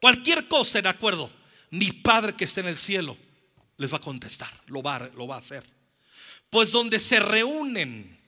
cualquier 0.00 0.48
cosa 0.48 0.80
en 0.80 0.88
acuerdo, 0.88 1.30
mi 1.70 1.92
Padre 1.92 2.34
que 2.34 2.44
está 2.44 2.58
en 2.58 2.66
el 2.66 2.76
cielo 2.76 3.16
les 3.78 3.92
va 3.92 3.98
a 3.98 4.00
contestar, 4.00 4.52
lo 4.66 4.82
va, 4.82 4.96
a 4.96 5.38
hacer. 5.38 5.64
Pues 6.50 6.72
donde 6.72 6.98
se 6.98 7.20
reúnen 7.20 8.18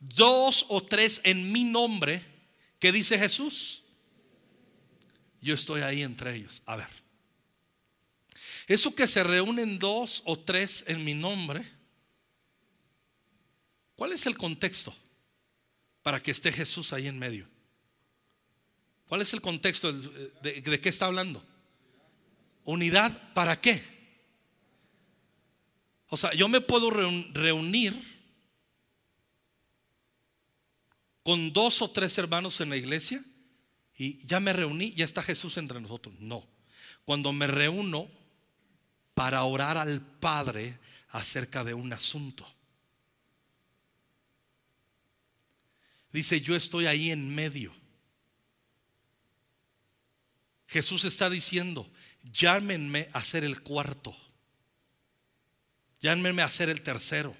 dos 0.00 0.66
o 0.68 0.82
tres 0.82 1.20
en 1.24 1.50
mi 1.50 1.64
nombre, 1.64 2.24
¿qué 2.78 2.92
dice 2.92 3.18
Jesús? 3.18 3.82
Yo 5.40 5.54
estoy 5.54 5.80
ahí 5.80 6.02
entre 6.02 6.34
ellos. 6.34 6.62
A 6.66 6.76
ver, 6.76 6.88
eso 8.66 8.94
que 8.94 9.06
se 9.06 9.22
reúnen 9.22 9.78
dos 9.78 10.22
o 10.26 10.38
tres 10.38 10.84
en 10.88 11.04
mi 11.04 11.14
nombre, 11.14 11.64
¿cuál 13.96 14.12
es 14.12 14.26
el 14.26 14.36
contexto 14.36 14.94
para 16.02 16.22
que 16.22 16.32
esté 16.32 16.52
Jesús 16.52 16.92
ahí 16.92 17.06
en 17.06 17.18
medio? 17.18 17.46
¿Cuál 19.08 19.22
es 19.22 19.32
el 19.32 19.40
contexto 19.40 19.90
de, 19.90 20.60
de 20.60 20.80
qué 20.80 20.88
está 20.90 21.06
hablando? 21.06 21.42
Unidad, 22.64 23.32
¿para 23.32 23.58
qué? 23.58 23.97
O 26.08 26.16
sea, 26.16 26.32
yo 26.32 26.48
me 26.48 26.60
puedo 26.60 26.90
reunir 26.90 27.94
con 31.22 31.52
dos 31.52 31.82
o 31.82 31.90
tres 31.90 32.16
hermanos 32.16 32.60
en 32.60 32.70
la 32.70 32.76
iglesia 32.76 33.22
y 33.96 34.24
ya 34.26 34.40
me 34.40 34.52
reuní, 34.52 34.92
ya 34.92 35.04
está 35.04 35.22
Jesús 35.22 35.56
entre 35.58 35.80
nosotros. 35.80 36.14
No. 36.20 36.46
Cuando 37.04 37.32
me 37.32 37.46
reúno 37.46 38.08
para 39.12 39.42
orar 39.42 39.76
al 39.76 40.00
Padre 40.00 40.78
acerca 41.10 41.64
de 41.64 41.74
un 41.74 41.92
asunto. 41.92 42.46
Dice, 46.12 46.40
yo 46.40 46.56
estoy 46.56 46.86
ahí 46.86 47.10
en 47.10 47.34
medio. 47.34 47.74
Jesús 50.66 51.04
está 51.04 51.28
diciendo, 51.28 51.90
llámenme 52.22 53.08
a 53.12 53.24
ser 53.24 53.44
el 53.44 53.62
cuarto. 53.62 54.16
Llámenme 56.00 56.42
a 56.42 56.50
ser 56.50 56.68
el 56.68 56.82
tercero. 56.82 57.36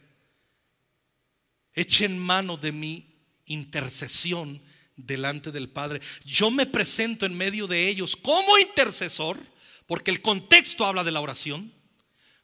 Echen 1.73 2.19
mano 2.19 2.57
de 2.57 2.73
mi 2.73 3.07
intercesión 3.47 4.61
delante 4.97 5.53
del 5.53 5.69
Padre. 5.69 6.01
Yo 6.25 6.51
me 6.51 6.67
presento 6.67 7.25
en 7.25 7.37
medio 7.37 7.67
de 7.67 7.89
ellos 7.89 8.17
como 8.17 8.59
intercesor, 8.59 9.39
porque 9.87 10.11
el 10.11 10.21
contexto 10.21 10.85
habla 10.85 11.05
de 11.05 11.13
la 11.13 11.21
oración. 11.21 11.73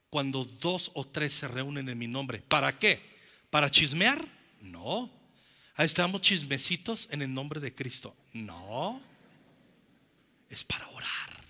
Cuando 0.08 0.44
dos 0.44 0.92
o 0.94 1.04
tres 1.04 1.34
se 1.34 1.48
reúnen 1.48 1.88
en 1.88 1.98
mi 1.98 2.06
nombre. 2.06 2.38
¿Para 2.38 2.78
qué? 2.78 3.02
¿Para 3.50 3.70
chismear? 3.70 4.24
No. 4.60 5.10
Ahí 5.74 5.86
estamos 5.86 6.20
chismecitos 6.20 7.08
en 7.10 7.22
el 7.22 7.34
nombre 7.34 7.58
de 7.58 7.74
Cristo. 7.74 8.16
No. 8.32 9.02
Es 10.48 10.62
para 10.62 10.88
orar. 10.88 11.44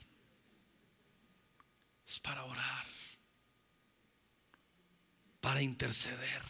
Es 2.08 2.18
para 2.18 2.44
orar. 2.44 2.93
Para 5.44 5.60
interceder. 5.60 6.40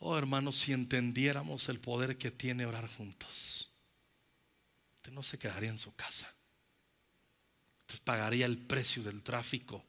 Oh 0.00 0.18
hermanos, 0.18 0.56
si 0.56 0.72
entendiéramos 0.72 1.68
el 1.68 1.78
poder 1.78 2.18
que 2.18 2.32
tiene 2.32 2.66
orar 2.66 2.88
juntos, 2.88 3.70
usted 4.96 5.12
no 5.12 5.22
se 5.22 5.38
quedaría 5.38 5.70
en 5.70 5.78
su 5.78 5.94
casa. 5.94 6.34
Usted 7.82 8.02
pagaría 8.02 8.46
el 8.46 8.58
precio 8.58 9.04
del 9.04 9.22
tráfico 9.22 9.84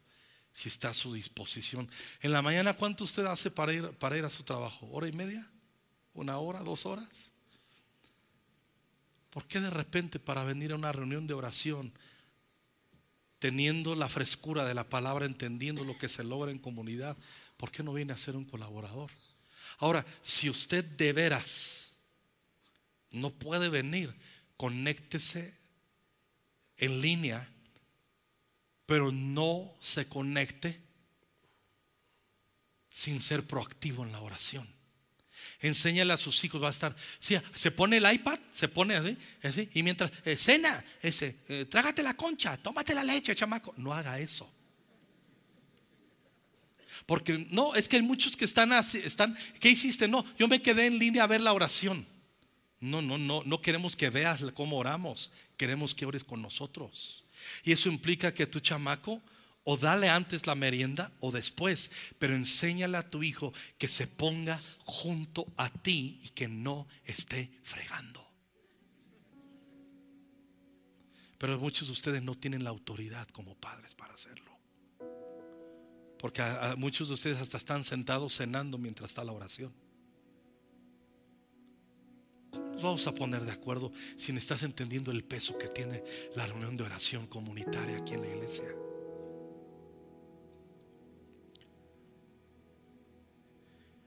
si 0.52 0.68
está 0.68 0.90
a 0.90 0.94
su 0.94 1.14
disposición. 1.14 1.90
En 2.20 2.30
la 2.30 2.42
mañana, 2.42 2.74
¿cuánto 2.74 3.02
usted 3.02 3.24
hace 3.24 3.50
para 3.50 3.72
ir, 3.72 3.90
para 3.94 4.16
ir 4.16 4.24
a 4.24 4.30
su 4.30 4.44
trabajo? 4.44 4.88
¿Hora 4.92 5.08
y 5.08 5.12
media? 5.12 5.44
¿Una 6.14 6.38
hora? 6.38 6.60
¿Dos 6.60 6.86
horas? 6.86 7.32
¿Por 9.30 9.48
qué 9.48 9.58
de 9.58 9.70
repente 9.70 10.20
para 10.20 10.44
venir 10.44 10.70
a 10.70 10.76
una 10.76 10.92
reunión 10.92 11.26
de 11.26 11.34
oración, 11.34 11.92
teniendo 13.42 13.96
la 13.96 14.08
frescura 14.08 14.64
de 14.64 14.72
la 14.72 14.88
palabra, 14.88 15.26
entendiendo 15.26 15.82
lo 15.82 15.98
que 15.98 16.08
se 16.08 16.22
logra 16.22 16.52
en 16.52 16.60
comunidad, 16.60 17.16
¿por 17.56 17.72
qué 17.72 17.82
no 17.82 17.92
viene 17.92 18.12
a 18.12 18.16
ser 18.16 18.36
un 18.36 18.44
colaborador? 18.44 19.10
Ahora, 19.78 20.06
si 20.22 20.48
usted 20.48 20.84
de 20.84 21.12
veras 21.12 21.96
no 23.10 23.30
puede 23.30 23.68
venir, 23.68 24.14
conéctese 24.56 25.58
en 26.76 27.00
línea, 27.00 27.52
pero 28.86 29.10
no 29.10 29.74
se 29.80 30.08
conecte 30.08 30.80
sin 32.90 33.20
ser 33.20 33.44
proactivo 33.44 34.04
en 34.04 34.12
la 34.12 34.20
oración. 34.20 34.72
Enséñale 35.62 36.12
a 36.12 36.16
sus 36.16 36.42
hijos, 36.44 36.60
va 36.60 36.66
a 36.66 36.72
estar, 36.72 36.94
sí, 37.20 37.36
se 37.54 37.70
pone 37.70 37.98
el 37.98 38.12
iPad, 38.12 38.38
se 38.50 38.68
pone 38.68 38.96
así, 38.96 39.16
así 39.42 39.68
y 39.74 39.82
mientras, 39.84 40.10
eh, 40.24 40.36
cena, 40.36 40.84
ese, 41.00 41.38
eh, 41.48 41.66
trágate 41.66 42.02
la 42.02 42.14
concha, 42.14 42.56
tómate 42.56 42.94
la 42.94 43.04
leche, 43.04 43.34
chamaco. 43.34 43.72
No 43.76 43.94
haga 43.94 44.18
eso. 44.18 44.52
Porque 47.06 47.46
no, 47.50 47.74
es 47.74 47.88
que 47.88 47.96
hay 47.96 48.02
muchos 48.02 48.36
que 48.36 48.44
están 48.44 48.72
así, 48.72 48.98
están, 48.98 49.36
¿qué 49.60 49.70
hiciste? 49.70 50.08
No, 50.08 50.24
yo 50.36 50.48
me 50.48 50.60
quedé 50.60 50.86
en 50.86 50.98
línea 50.98 51.24
a 51.24 51.28
ver 51.28 51.40
la 51.40 51.52
oración. 51.52 52.06
No, 52.80 53.00
no, 53.00 53.16
no, 53.16 53.42
no 53.44 53.62
queremos 53.62 53.94
que 53.94 54.10
veas 54.10 54.40
cómo 54.54 54.78
oramos, 54.78 55.30
queremos 55.56 55.94
que 55.94 56.04
ores 56.04 56.24
con 56.24 56.42
nosotros. 56.42 57.24
Y 57.62 57.70
eso 57.70 57.88
implica 57.88 58.34
que 58.34 58.46
tu 58.46 58.58
chamaco 58.58 59.22
o 59.64 59.76
dale 59.76 60.08
antes 60.08 60.46
la 60.46 60.54
merienda 60.54 61.12
o 61.20 61.30
después, 61.30 61.90
pero 62.18 62.34
enséñale 62.34 62.96
a 62.96 63.08
tu 63.08 63.22
hijo 63.22 63.52
que 63.78 63.88
se 63.88 64.06
ponga 64.06 64.60
junto 64.84 65.46
a 65.56 65.68
ti 65.68 66.18
y 66.22 66.30
que 66.30 66.48
no 66.48 66.88
esté 67.04 67.50
fregando. 67.62 68.26
Pero 71.38 71.58
muchos 71.58 71.88
de 71.88 71.92
ustedes 71.92 72.22
no 72.22 72.36
tienen 72.36 72.64
la 72.64 72.70
autoridad 72.70 73.28
como 73.28 73.56
padres 73.56 73.94
para 73.94 74.14
hacerlo. 74.14 74.52
Porque 76.18 76.42
muchos 76.76 77.08
de 77.08 77.14
ustedes 77.14 77.38
hasta 77.38 77.56
están 77.56 77.82
sentados 77.82 78.36
cenando 78.36 78.78
mientras 78.78 79.10
está 79.10 79.24
la 79.24 79.32
oración. 79.32 79.72
Nos 82.52 82.82
vamos 82.82 83.06
a 83.06 83.14
poner 83.14 83.42
de 83.42 83.50
acuerdo 83.50 83.92
si 84.16 84.30
estás 84.36 84.62
entendiendo 84.62 85.10
el 85.10 85.24
peso 85.24 85.58
que 85.58 85.68
tiene 85.68 86.04
la 86.36 86.46
reunión 86.46 86.76
de 86.76 86.84
oración 86.84 87.26
comunitaria 87.26 87.96
aquí 87.96 88.14
en 88.14 88.22
la 88.22 88.28
iglesia. 88.28 88.68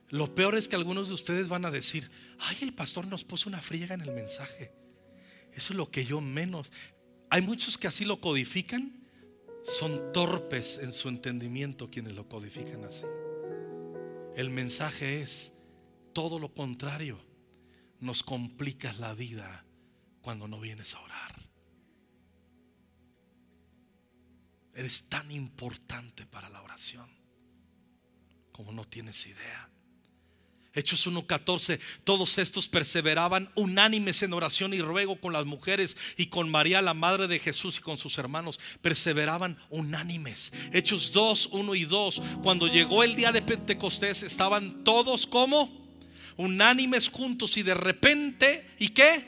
Lo 0.09 0.33
peor 0.35 0.55
es 0.55 0.67
que 0.67 0.75
algunos 0.75 1.07
de 1.07 1.13
ustedes 1.13 1.49
van 1.49 1.65
a 1.65 1.71
decir, 1.71 2.09
ay, 2.39 2.57
el 2.61 2.73
pastor 2.73 3.07
nos 3.07 3.23
puso 3.23 3.49
una 3.49 3.61
friega 3.61 3.95
en 3.95 4.01
el 4.01 4.11
mensaje. 4.11 4.71
Eso 5.51 5.73
es 5.73 5.77
lo 5.77 5.89
que 5.89 6.05
yo 6.05 6.21
menos. 6.21 6.71
Hay 7.29 7.41
muchos 7.41 7.77
que 7.77 7.87
así 7.87 8.05
lo 8.05 8.21
codifican 8.21 9.05
son 9.67 10.13
torpes 10.13 10.77
en 10.77 10.91
su 10.91 11.09
entendimiento 11.09 11.89
quienes 11.89 12.13
lo 12.13 12.29
codifican 12.29 12.83
así. 12.85 13.05
El 14.35 14.49
mensaje 14.49 15.21
es 15.21 15.53
todo 16.13 16.39
lo 16.39 16.53
contrario. 16.53 17.19
Nos 17.99 18.21
complicas 18.21 18.99
la 18.99 19.13
vida 19.13 19.65
cuando 20.21 20.47
no 20.47 20.59
vienes 20.59 20.93
a 20.93 21.01
orar. 21.01 21.49
Eres 24.73 25.09
tan 25.09 25.31
importante 25.31 26.25
para 26.25 26.49
la 26.49 26.61
oración 26.61 27.09
como 28.51 28.71
no 28.71 28.85
tienes 28.85 29.25
idea. 29.25 29.69
Hechos 30.75 31.07
1.14, 31.07 31.79
todos 32.03 32.37
estos 32.37 32.67
perseveraban 32.67 33.49
unánimes 33.55 34.21
en 34.23 34.33
oración 34.33 34.73
y 34.73 34.81
ruego 34.81 35.15
con 35.19 35.33
las 35.33 35.45
mujeres 35.45 35.95
y 36.17 36.27
con 36.27 36.49
María, 36.49 36.81
la 36.81 36.93
madre 36.93 37.27
de 37.27 37.39
Jesús 37.39 37.77
y 37.77 37.81
con 37.81 37.97
sus 37.97 38.17
hermanos. 38.17 38.59
Perseveraban 38.81 39.57
unánimes. 39.69 40.51
Hechos 40.73 41.11
2, 41.13 41.49
1 41.53 41.75
y 41.75 41.85
2, 41.85 42.21
cuando 42.43 42.67
llegó 42.67 43.03
el 43.03 43.15
día 43.15 43.31
de 43.31 43.41
Pentecostés, 43.41 44.21
estaban 44.21 44.83
todos 44.83 45.25
como 45.25 45.71
unánimes 46.37 47.09
juntos 47.09 47.57
y 47.57 47.63
de 47.63 47.73
repente, 47.73 48.67
¿y 48.77 48.89
qué? 48.89 49.25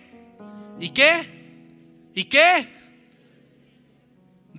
¿Y 0.80 0.90
qué? 0.90 2.10
¿Y 2.14 2.26
qué? 2.26 2.77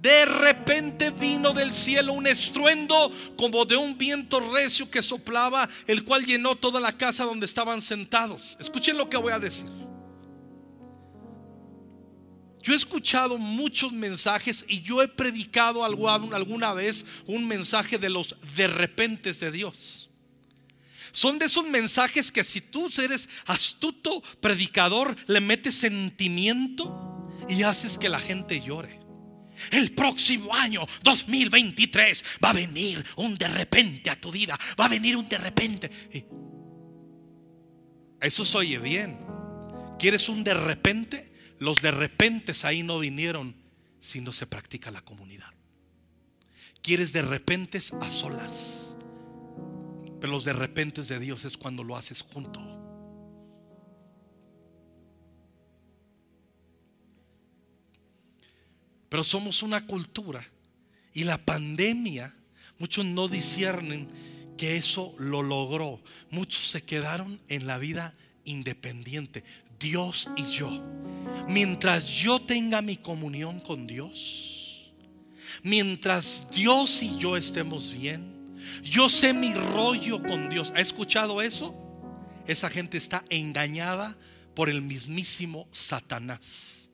De 0.01 0.25
repente 0.27 1.11
vino 1.11 1.53
del 1.53 1.75
cielo 1.75 2.13
un 2.13 2.27
estruendo 2.27 3.11
como 3.37 3.65
de 3.65 3.77
un 3.77 3.99
viento 3.99 4.39
recio 4.39 4.89
que 4.89 5.03
soplaba, 5.03 5.69
el 5.87 6.05
cual 6.05 6.25
llenó 6.25 6.55
toda 6.55 6.79
la 6.79 6.97
casa 6.97 7.25
donde 7.25 7.47
estaban 7.47 7.83
sentados. 7.83 8.57
Escuchen 8.61 8.97
lo 8.97 9.11
que 9.11 9.17
voy 9.17 9.33
a 9.33 9.41
decir. 9.41 9.67
Yo 12.63 12.73
he 12.75 12.77
escuchado 12.77 13.39
muchos 13.39 13.93
mensajes 13.93 14.65
y 14.69 14.83
yo 14.83 15.03
he 15.03 15.09
predicado 15.09 15.85
alguna 15.85 16.75
vez 16.75 17.05
un 17.27 17.49
mensaje 17.49 17.99
de 17.99 18.11
los 18.11 18.37
de 18.55 18.69
repentes 18.69 19.41
de 19.41 19.51
Dios. 19.51 20.11
Son 21.11 21.39
de 21.39 21.47
esos 21.47 21.67
mensajes 21.67 22.31
que 22.31 22.45
si 22.45 22.61
tú 22.61 22.89
eres 23.03 23.29
astuto 23.47 24.23
predicador, 24.41 25.17
le 25.27 25.41
metes 25.41 25.77
sentimiento 25.77 27.27
y 27.49 27.63
haces 27.63 27.99
que 27.99 28.09
la 28.09 28.21
gente 28.21 28.61
llore. 28.61 28.98
El 29.71 29.93
próximo 29.93 30.55
año 30.55 30.87
2023 31.03 32.25
va 32.45 32.51
a 32.51 32.55
venir 32.55 33.05
un 33.17 33.37
de 33.37 33.49
repente 33.49 34.11
a 34.11 34.21
tu 34.21 34.31
vida, 34.31 34.59
va 34.79 34.87
a 34.87 34.89
venir 34.89 35.17
un 35.17 35.29
de 35.29 35.39
repente. 35.39 35.91
Eso 38.21 38.45
se 38.45 38.59
oye 38.59 38.79
bien. 38.79 39.19
¿Quieres 39.99 40.29
un 40.29 40.45
de 40.45 40.55
repente? 40.55 41.33
Los 41.59 41.81
de 41.81 41.91
repente 41.91 42.53
ahí 42.63 42.83
no 42.83 42.99
vinieron 42.99 43.57
si 44.01 44.21
no 44.21 44.33
se 44.33 44.47
practica 44.47 44.91
la 44.91 45.03
comunidad. 45.03 45.53
Quieres 46.83 47.13
de 47.13 47.23
repente 47.23 47.79
a 48.01 48.11
solas. 48.11 48.97
Pero 50.21 50.33
los 50.33 50.45
de 50.45 50.53
repente 50.53 51.03
de 51.03 51.19
Dios 51.19 51.45
es 51.45 51.57
cuando 51.57 51.85
lo 51.85 51.97
haces 51.97 52.23
junto. 52.23 52.88
Pero 59.09 59.25
somos 59.25 59.63
una 59.63 59.87
cultura 59.87 60.47
y 61.15 61.25
la 61.25 61.39
pandemia, 61.39 62.35
muchos 62.79 63.05
no 63.05 63.29
disciernen 63.29 64.09
que 64.57 64.77
eso 64.77 65.15
lo 65.19 65.43
logró. 65.43 66.03
Muchos 66.31 66.69
se 66.69 66.83
quedaron 66.83 67.41
en 67.49 67.67
la 67.67 67.79
vida 67.79 68.15
independiente, 68.45 69.45
Dios 69.81 70.29
y 70.37 70.45
yo. 70.51 70.71
Mientras 71.49 72.11
yo 72.11 72.41
tenga 72.41 72.83
mi 72.83 72.97
comunión 72.97 73.61
con 73.61 73.87
Dios, 73.87 74.93
mientras 75.63 76.47
Dios 76.51 77.03
y 77.03 77.19
yo 77.19 77.37
estemos 77.37 77.93
bien, 77.93 78.39
yo 78.83 79.09
sé 79.09 79.33
mi 79.33 79.55
rollo 79.55 80.23
con 80.23 80.51
Dios. 80.51 80.73
¿Ha 80.77 80.81
escuchado 80.81 81.41
eso? 81.41 81.75
Esa 82.47 82.71
gente 82.71 82.99
está 82.99 83.25
engañada 83.31 84.17
por 84.55 84.69
el 84.69 84.83
mismísimo 84.83 85.69
Satanás. 85.71 86.88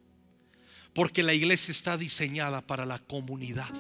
Porque 0.95 1.23
la 1.23 1.35
iglesia 1.35 1.73
está 1.73 1.97
diseñada 1.97 2.61
para 2.61 2.87
la 2.87 2.99
comunidad. 2.99 3.71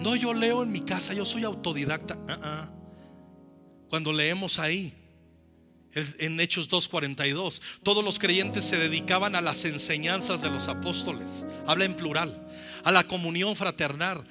No, 0.00 0.14
yo 0.14 0.34
leo 0.34 0.62
en 0.62 0.72
mi 0.72 0.80
casa, 0.80 1.14
yo 1.14 1.24
soy 1.24 1.44
autodidacta. 1.44 2.18
Ah, 2.28 2.38
ah. 2.42 2.70
Cuando 3.88 4.12
leemos 4.12 4.58
ahí, 4.58 4.92
en 6.18 6.38
Hechos 6.40 6.68
2.42, 6.68 7.62
todos 7.82 8.04
los 8.04 8.18
creyentes 8.18 8.64
se 8.66 8.76
dedicaban 8.76 9.34
a 9.34 9.40
las 9.40 9.64
enseñanzas 9.64 10.42
de 10.42 10.50
los 10.50 10.68
apóstoles, 10.68 11.46
habla 11.66 11.86
en 11.86 11.94
plural, 11.94 12.46
a 12.84 12.92
la 12.92 13.04
comunión 13.04 13.56
fraternal, 13.56 14.24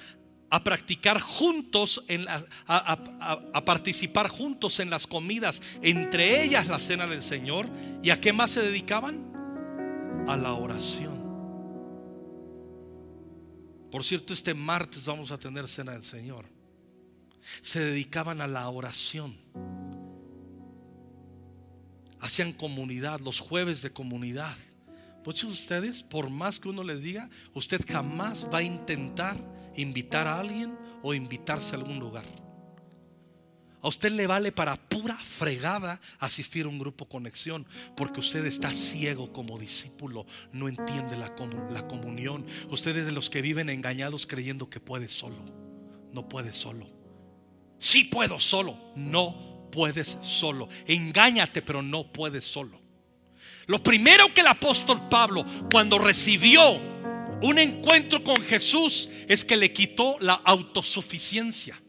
a 0.50 0.62
practicar 0.62 1.20
juntos, 1.20 2.04
en 2.08 2.24
a, 2.28 3.64
participar 3.64 4.28
juntos 4.28 4.80
en 4.80 4.90
las 4.90 5.06
comidas, 5.06 5.60
entre 5.82 6.44
ellas 6.44 6.68
la 6.68 6.78
cena 6.78 7.06
del 7.06 7.22
Señor. 7.22 7.68
¿Y 8.02 8.10
a 8.10 8.20
qué 8.20 8.32
más 8.32 8.52
se 8.52 8.62
dedicaban? 8.62 9.32
A 10.28 10.36
la 10.36 10.52
oración. 10.52 11.16
Por 13.90 14.04
cierto, 14.04 14.32
este 14.32 14.54
martes 14.54 15.04
vamos 15.06 15.30
a 15.30 15.38
tener 15.38 15.68
cena 15.68 15.92
del 15.92 16.04
Señor. 16.04 16.46
Se 17.62 17.80
dedicaban 17.80 18.40
a 18.40 18.46
la 18.46 18.68
oración. 18.68 19.36
Hacían 22.20 22.52
comunidad, 22.52 23.20
los 23.20 23.40
jueves 23.40 23.82
de 23.82 23.92
comunidad. 23.92 24.56
Muchos 25.24 25.50
de 25.50 25.54
ustedes, 25.54 26.02
por 26.02 26.30
más 26.30 26.60
que 26.60 26.68
uno 26.68 26.84
les 26.84 27.02
diga, 27.02 27.28
usted 27.52 27.80
jamás 27.88 28.46
va 28.52 28.58
a 28.58 28.62
intentar 28.62 29.36
invitar 29.76 30.26
a 30.26 30.38
alguien 30.38 30.76
o 31.02 31.14
invitarse 31.14 31.74
a 31.74 31.78
algún 31.78 31.98
lugar. 31.98 32.24
A 33.82 33.88
usted 33.88 34.10
le 34.10 34.26
vale 34.26 34.50
para 34.50 34.74
pura 34.74 35.16
fregada 35.16 36.00
asistir 36.18 36.66
a 36.66 36.68
un 36.68 36.78
grupo 36.78 37.08
conexión, 37.08 37.66
porque 37.96 38.18
usted 38.18 38.44
está 38.46 38.72
ciego 38.74 39.32
como 39.32 39.58
discípulo, 39.58 40.26
no 40.52 40.68
entiende 40.68 41.16
la, 41.16 41.32
la 41.70 41.86
comunión. 41.86 42.44
Usted 42.68 42.96
es 42.96 43.06
de 43.06 43.12
los 43.12 43.30
que 43.30 43.42
viven 43.42 43.70
engañados 43.70 44.26
creyendo 44.26 44.68
que 44.68 44.80
puede 44.80 45.08
solo. 45.08 45.36
No 46.12 46.28
puede 46.28 46.52
solo. 46.52 46.86
Sí 47.78 48.04
puedo 48.04 48.40
solo. 48.40 48.76
No 48.96 49.68
puedes 49.70 50.18
solo. 50.20 50.68
Engáñate, 50.86 51.62
pero 51.62 51.82
no 51.82 52.12
puedes 52.12 52.44
solo. 52.44 52.80
Lo 53.66 53.82
primero 53.82 54.32
que 54.32 54.40
el 54.40 54.46
apóstol 54.46 55.08
Pablo, 55.08 55.44
cuando 55.70 55.98
recibió 55.98 56.95
un 57.42 57.58
encuentro 57.58 58.22
con 58.24 58.42
Jesús 58.42 59.08
es 59.28 59.44
que 59.44 59.56
le 59.56 59.72
quitó 59.72 60.16
la 60.20 60.34
autosuficiencia. 60.34 61.80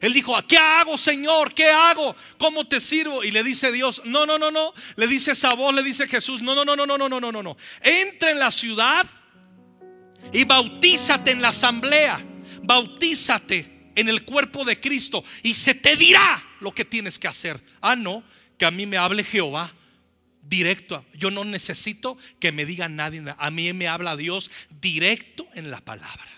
Él 0.00 0.14
dijo, 0.14 0.34
¿qué 0.48 0.56
hago, 0.56 0.96
Señor? 0.96 1.52
¿Qué 1.52 1.66
hago? 1.66 2.16
¿Cómo 2.38 2.66
te 2.66 2.80
sirvo? 2.80 3.22
Y 3.22 3.30
le 3.30 3.42
dice 3.42 3.70
Dios, 3.70 4.00
no, 4.06 4.24
no, 4.24 4.38
no, 4.38 4.50
no. 4.50 4.72
Le 4.96 5.06
dice 5.06 5.32
esa 5.32 5.52
voz, 5.54 5.74
le 5.74 5.82
dice 5.82 6.08
Jesús, 6.08 6.40
no, 6.40 6.54
no, 6.54 6.64
no, 6.64 6.74
no, 6.74 6.86
no, 6.86 6.96
no, 6.96 7.20
no, 7.20 7.32
no, 7.32 7.42
no. 7.42 7.56
Entra 7.82 8.30
en 8.30 8.38
la 8.38 8.50
ciudad 8.50 9.06
y 10.32 10.44
bautízate 10.44 11.32
en 11.32 11.42
la 11.42 11.48
asamblea. 11.48 12.18
Bautízate 12.62 13.90
en 13.94 14.08
el 14.08 14.24
cuerpo 14.24 14.64
de 14.64 14.80
Cristo 14.80 15.22
y 15.42 15.52
se 15.52 15.74
te 15.74 15.96
dirá 15.96 16.42
lo 16.60 16.72
que 16.72 16.86
tienes 16.86 17.18
que 17.18 17.28
hacer. 17.28 17.60
Ah, 17.82 17.96
no, 17.96 18.22
que 18.56 18.64
a 18.64 18.70
mí 18.70 18.86
me 18.86 18.96
hable 18.96 19.22
Jehová 19.22 19.74
directo. 20.50 21.06
Yo 21.14 21.30
no 21.30 21.44
necesito 21.44 22.18
que 22.40 22.52
me 22.52 22.66
diga 22.66 22.88
nadie. 22.88 23.22
A 23.38 23.50
mí 23.50 23.72
me 23.72 23.88
habla 23.88 24.16
Dios 24.16 24.50
directo 24.80 25.46
en 25.54 25.70
la 25.70 25.80
palabra. 25.80 26.28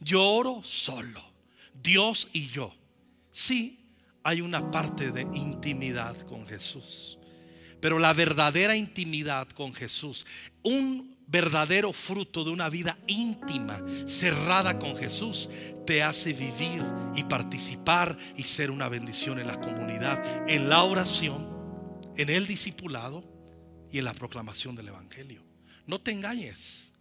Yo 0.00 0.22
oro 0.22 0.62
solo. 0.62 1.24
Dios 1.74 2.28
y 2.32 2.48
yo. 2.48 2.74
Sí, 3.32 3.80
hay 4.22 4.40
una 4.40 4.70
parte 4.70 5.10
de 5.10 5.22
intimidad 5.22 6.16
con 6.22 6.46
Jesús. 6.46 7.18
Pero 7.80 7.98
la 7.98 8.12
verdadera 8.12 8.76
intimidad 8.76 9.48
con 9.48 9.72
Jesús, 9.72 10.26
un 10.62 11.16
verdadero 11.26 11.92
fruto 11.92 12.44
de 12.44 12.50
una 12.50 12.68
vida 12.68 12.98
íntima, 13.06 13.82
cerrada 14.06 14.78
con 14.78 14.96
Jesús, 14.96 15.48
te 15.86 16.02
hace 16.02 16.32
vivir 16.32 16.82
y 17.14 17.24
participar 17.24 18.16
y 18.36 18.44
ser 18.44 18.70
una 18.70 18.88
bendición 18.88 19.38
en 19.38 19.46
la 19.46 19.60
comunidad, 19.60 20.48
en 20.48 20.68
la 20.68 20.82
oración 20.82 21.55
en 22.16 22.30
el 22.30 22.46
discipulado 22.46 23.24
y 23.90 23.98
en 23.98 24.04
la 24.04 24.14
proclamación 24.14 24.74
del 24.74 24.88
Evangelio. 24.88 25.42
No 25.86 26.00
te 26.00 26.10
engañes. 26.10 26.92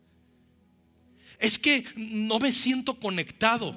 Es 1.40 1.60
que 1.60 1.86
no 1.96 2.40
me 2.40 2.52
siento 2.52 3.00
conectado. 3.00 3.76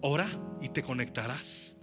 Ora 0.00 0.28
y 0.60 0.68
te 0.68 0.82
conectarás. 0.82 1.76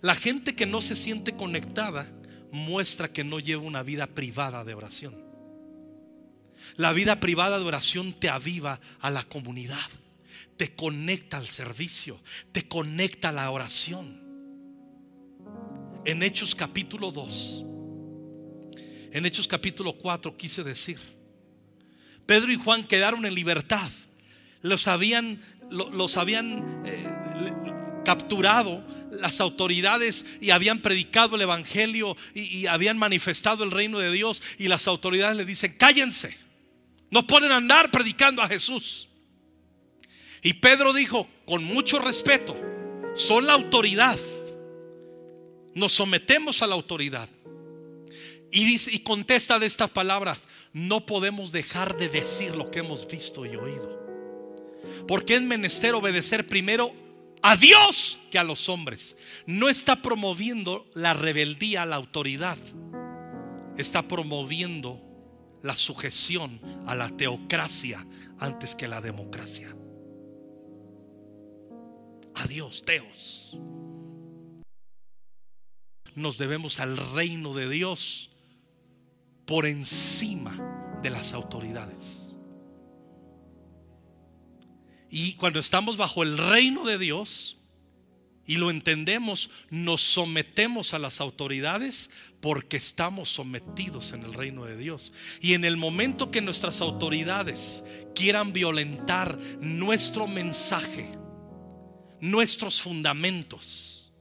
La 0.00 0.14
gente 0.14 0.54
que 0.54 0.66
no 0.66 0.80
se 0.80 0.94
siente 0.94 1.34
conectada 1.34 2.10
muestra 2.52 3.12
que 3.12 3.24
no 3.24 3.40
lleva 3.40 3.62
una 3.62 3.82
vida 3.82 4.06
privada 4.06 4.64
de 4.64 4.74
oración. 4.74 5.28
La 6.76 6.92
vida 6.92 7.20
privada 7.20 7.58
de 7.58 7.64
oración 7.64 8.12
te 8.12 8.28
aviva 8.28 8.80
a 9.00 9.10
la 9.10 9.22
comunidad, 9.22 9.88
te 10.56 10.74
conecta 10.74 11.36
al 11.36 11.46
servicio, 11.46 12.20
te 12.52 12.66
conecta 12.66 13.28
a 13.30 13.32
la 13.32 13.50
oración. 13.50 14.20
En 16.04 16.22
Hechos 16.22 16.54
capítulo 16.54 17.12
2, 17.12 17.64
en 19.12 19.26
Hechos 19.26 19.48
capítulo 19.48 19.94
4 19.94 20.36
quise 20.36 20.62
decir. 20.62 20.98
Pedro 22.26 22.52
y 22.52 22.56
Juan 22.56 22.84
quedaron 22.84 23.24
en 23.24 23.34
libertad. 23.34 23.90
Los 24.60 24.88
habían, 24.88 25.40
los 25.70 26.16
habían 26.16 26.82
eh, 26.84 27.06
capturado 28.04 28.84
las 29.10 29.40
autoridades 29.40 30.26
y 30.40 30.50
habían 30.50 30.80
predicado 30.82 31.36
el 31.36 31.42
Evangelio 31.42 32.16
y, 32.34 32.58
y, 32.58 32.66
habían 32.66 32.98
manifestado 32.98 33.64
el 33.64 33.70
reino 33.70 33.98
de 33.98 34.12
Dios. 34.12 34.42
Y 34.58 34.68
las 34.68 34.86
autoridades 34.86 35.36
le 35.36 35.44
dicen, 35.44 35.74
cállense. 35.78 36.36
No 37.10 37.26
pueden 37.26 37.52
andar 37.52 37.90
predicando 37.90 38.42
a 38.42 38.48
Jesús. 38.48 39.08
Y 40.42 40.54
Pedro 40.54 40.92
dijo, 40.92 41.28
con 41.46 41.64
mucho 41.64 41.98
respeto, 41.98 42.56
son 43.14 43.46
la 43.46 43.54
autoridad. 43.54 44.18
Nos 45.74 45.92
sometemos 45.92 46.62
a 46.62 46.66
la 46.66 46.74
autoridad. 46.74 47.28
Y, 48.50 48.98
contesta 49.00 49.58
de 49.58 49.66
estas 49.66 49.90
palabras, 49.90 50.48
no 50.72 51.04
podemos 51.04 51.52
dejar 51.52 51.96
de 51.96 52.08
decir 52.08 52.56
lo 52.56 52.70
que 52.70 52.78
hemos 52.80 53.06
visto 53.06 53.44
y 53.44 53.56
oído. 53.56 53.98
Porque 55.06 55.34
es 55.34 55.42
menester 55.42 55.94
obedecer 55.94 56.46
primero 56.46 56.92
a 57.42 57.56
Dios 57.56 58.18
que 58.30 58.38
a 58.38 58.44
los 58.44 58.68
hombres. 58.68 59.16
No 59.46 59.68
está 59.68 60.02
promoviendo 60.02 60.86
la 60.94 61.14
rebeldía 61.14 61.82
a 61.82 61.86
la 61.86 61.96
autoridad. 61.96 62.58
Está 63.76 64.08
promoviendo 64.08 65.00
la 65.62 65.76
sujeción 65.76 66.60
a 66.86 66.94
la 66.94 67.08
teocracia 67.10 68.06
antes 68.38 68.74
que 68.74 68.88
la 68.88 69.00
democracia. 69.00 69.74
A 72.34 72.46
Dios, 72.46 72.82
teos. 72.84 73.58
Nos 76.14 76.38
debemos 76.38 76.80
al 76.80 76.96
reino 76.96 77.52
de 77.52 77.68
Dios 77.68 78.30
por 79.48 79.64
encima 79.64 80.98
de 81.02 81.08
las 81.08 81.32
autoridades. 81.32 82.36
Y 85.08 85.32
cuando 85.36 85.58
estamos 85.58 85.96
bajo 85.96 86.22
el 86.22 86.36
reino 86.36 86.84
de 86.84 86.98
Dios 86.98 87.56
y 88.44 88.58
lo 88.58 88.70
entendemos, 88.70 89.48
nos 89.70 90.02
sometemos 90.02 90.92
a 90.92 90.98
las 90.98 91.22
autoridades 91.22 92.10
porque 92.42 92.76
estamos 92.76 93.30
sometidos 93.30 94.12
en 94.12 94.22
el 94.22 94.34
reino 94.34 94.66
de 94.66 94.76
Dios. 94.76 95.14
Y 95.40 95.54
en 95.54 95.64
el 95.64 95.78
momento 95.78 96.30
que 96.30 96.42
nuestras 96.42 96.82
autoridades 96.82 97.84
quieran 98.14 98.52
violentar 98.52 99.38
nuestro 99.62 100.26
mensaje, 100.26 101.10
nuestros 102.20 102.82
fundamentos, 102.82 104.12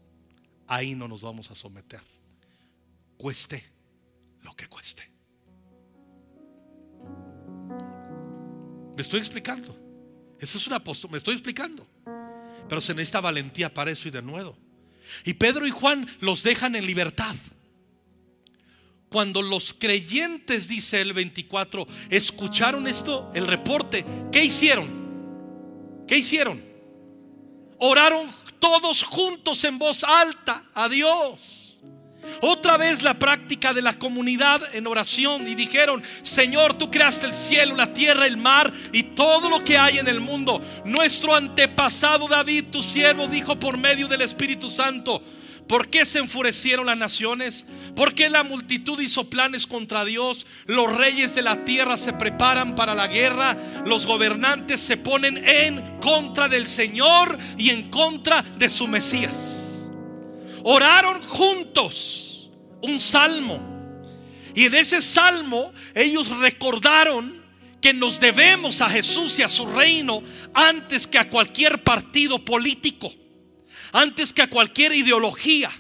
ahí 0.68 0.96
no 0.96 1.10
nos 1.10 1.22
vamos 1.22 1.52
a 1.52 1.56
someter. 1.56 2.00
Cueste 3.18 3.66
lo 4.44 4.56
que 4.56 4.68
cueste. 4.68 5.17
¿Me 8.98 9.04
estoy 9.04 9.20
explicando? 9.20 9.78
Eso 10.40 10.58
es 10.58 10.66
una 10.66 10.84
postura, 10.84 11.12
me 11.12 11.18
estoy 11.20 11.36
explicando. 11.36 11.86
Pero 12.68 12.82
se 12.82 12.96
necesita 12.96 13.22
valentía 13.22 13.72
para 13.72 13.92
eso 13.92 14.08
y 14.08 14.12
de 14.12 14.24
nuevo. 14.24 14.58
Y 15.24 15.36
Pedro 15.36 15.68
y 15.68 15.70
Juan 15.70 16.10
los 16.20 16.42
dejan 16.42 16.76
en 16.76 16.84
libertad. 16.84 17.36
Cuando 19.10 19.44
los 19.44 19.72
creyentes, 19.72 20.68
dice 20.68 21.00
el 21.00 21.14
24, 21.14 21.86
escucharon 22.10 22.88
esto, 22.88 23.30
el 23.36 23.46
reporte, 23.46 24.04
¿qué 24.32 24.44
hicieron? 24.44 26.06
¿Qué 26.08 26.18
hicieron? 26.18 26.66
Oraron 27.78 28.28
todos 28.58 29.04
juntos 29.04 29.64
en 29.64 29.78
voz 29.78 30.04
alta 30.04 30.72
a 30.74 30.90
Dios. 30.90 31.67
Otra 32.42 32.78
vez 32.78 33.04
la 33.04 33.18
práctica 33.18 33.74
de 33.74 33.82
la 33.82 33.94
comunidad 33.94 34.62
en 34.74 34.88
oración 34.88 35.48
y 35.48 35.56
dijeron, 35.56 36.02
Señor, 36.22 36.78
tú 36.78 36.92
creaste 36.92 37.26
el 37.26 37.34
cielo, 37.34 37.76
la 37.76 37.94
tierra, 37.94 38.26
el 38.26 38.38
mar 38.38 38.72
y 38.92 39.04
todo 39.04 39.50
lo 39.50 39.64
que 39.64 39.78
hay 39.78 39.98
en 40.00 40.08
el 40.08 40.20
mundo. 40.20 40.62
Nuestro 40.86 41.36
antepasado 41.36 42.28
David, 42.28 42.66
tu 42.72 42.82
siervo, 42.82 43.28
dijo 43.28 43.60
por 43.60 43.78
medio 43.78 44.08
del 44.08 44.22
Espíritu 44.22 44.70
Santo, 44.70 45.22
¿Por 45.68 45.90
qué 45.90 46.06
se 46.06 46.20
enfurecieron 46.20 46.86
las 46.86 46.98
naciones? 46.98 47.66
¿Por 47.94 48.16
qué 48.16 48.30
la 48.30 48.44
multitud 48.44 49.00
hizo 49.02 49.30
planes 49.30 49.68
contra 49.68 50.06
Dios? 50.06 50.48
Los 50.66 50.96
reyes 50.96 51.36
de 51.36 51.42
la 51.42 51.66
tierra 51.66 51.98
se 51.98 52.14
preparan 52.14 52.74
para 52.74 52.96
la 52.96 53.08
guerra. 53.08 53.58
Los 53.86 54.06
gobernantes 54.06 54.80
se 54.80 54.96
ponen 54.96 55.38
en 55.38 56.00
contra 56.00 56.48
del 56.48 56.68
Señor 56.68 57.38
y 57.58 57.72
en 57.72 57.90
contra 57.90 58.42
de 58.42 58.70
su 58.70 58.88
Mesías 58.88 59.67
oraron 60.70 61.24
juntos 61.24 62.50
un 62.82 63.00
salmo. 63.00 63.58
Y 64.54 64.66
en 64.66 64.76
ese 64.76 65.02
salmo 65.02 65.72
ellos 65.96 66.28
recordaron 66.28 67.42
que 67.80 67.94
nos 67.94 68.20
debemos 68.20 68.82
a 68.82 68.90
Jesús 68.90 69.40
y 69.40 69.44
a 69.44 69.50
su 69.50 69.66
reino 69.66 70.22
antes 70.54 71.08
que 71.08 71.20
a 71.20 71.30
cualquier 71.30 71.84
partido 71.84 72.44
político, 72.44 73.14
antes 73.94 74.34
que 74.34 74.42
a 74.42 74.50
cualquier 74.50 74.94
ideología. 74.94 75.72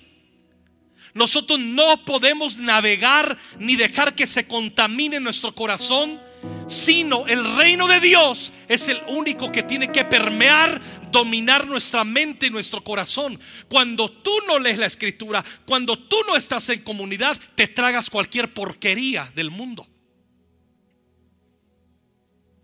Nosotros 1.14 1.60
no 1.60 2.06
podemos 2.06 2.58
navegar 2.58 3.38
ni 3.60 3.76
dejar 3.76 4.16
que 4.16 4.26
se 4.26 4.48
contamine 4.48 5.20
nuestro 5.20 5.54
corazón 5.54 6.22
sino 6.68 7.28
el 7.28 7.56
reino 7.56 7.88
de 7.88 8.00
Dios 8.00 8.54
es 8.68 8.88
el 8.88 8.98
único 9.08 9.52
que 9.52 9.64
tiene 9.64 9.92
que 9.92 10.06
permear, 10.06 10.82
dominar 11.12 11.68
nuestra 11.68 12.04
mente 12.04 12.48
y 12.48 12.50
nuestro 12.50 12.84
corazón. 12.84 13.40
Cuando 13.70 14.10
tú 14.10 14.32
no 14.48 14.60
lees 14.60 14.78
la 14.78 14.86
escritura, 14.86 15.44
cuando 15.66 15.98
tú 15.98 16.18
no 16.28 16.36
estás 16.36 16.70
en 16.70 16.82
comunidad, 16.82 17.38
te 17.56 17.68
tragas 17.68 18.10
cualquier 18.10 18.54
porquería 18.54 19.32
del 19.36 19.52
mundo. 19.52 19.88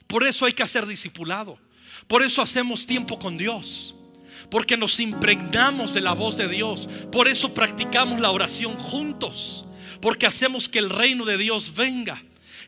Por 0.08 0.24
eso 0.24 0.46
hay 0.46 0.54
que 0.54 0.64
hacer 0.64 0.86
discipulado. 0.86 1.58
Por 2.08 2.22
eso 2.22 2.42
hacemos 2.42 2.86
tiempo 2.86 3.18
con 3.18 3.38
Dios. 3.38 3.96
Porque 4.52 4.78
nos 4.78 5.00
impregnamos 5.00 5.94
de 5.94 6.02
la 6.02 6.14
voz 6.14 6.38
de 6.38 6.48
Dios. 6.48 6.88
Por 7.12 7.28
eso 7.28 7.54
practicamos 7.54 8.22
la 8.22 8.30
oración 8.30 8.78
juntos. 8.78 9.66
Porque 10.02 10.28
hacemos 10.28 10.70
que 10.70 10.80
el 10.80 10.90
reino 10.90 11.26
de 11.26 11.38
Dios 11.38 11.74
venga. 11.74 12.22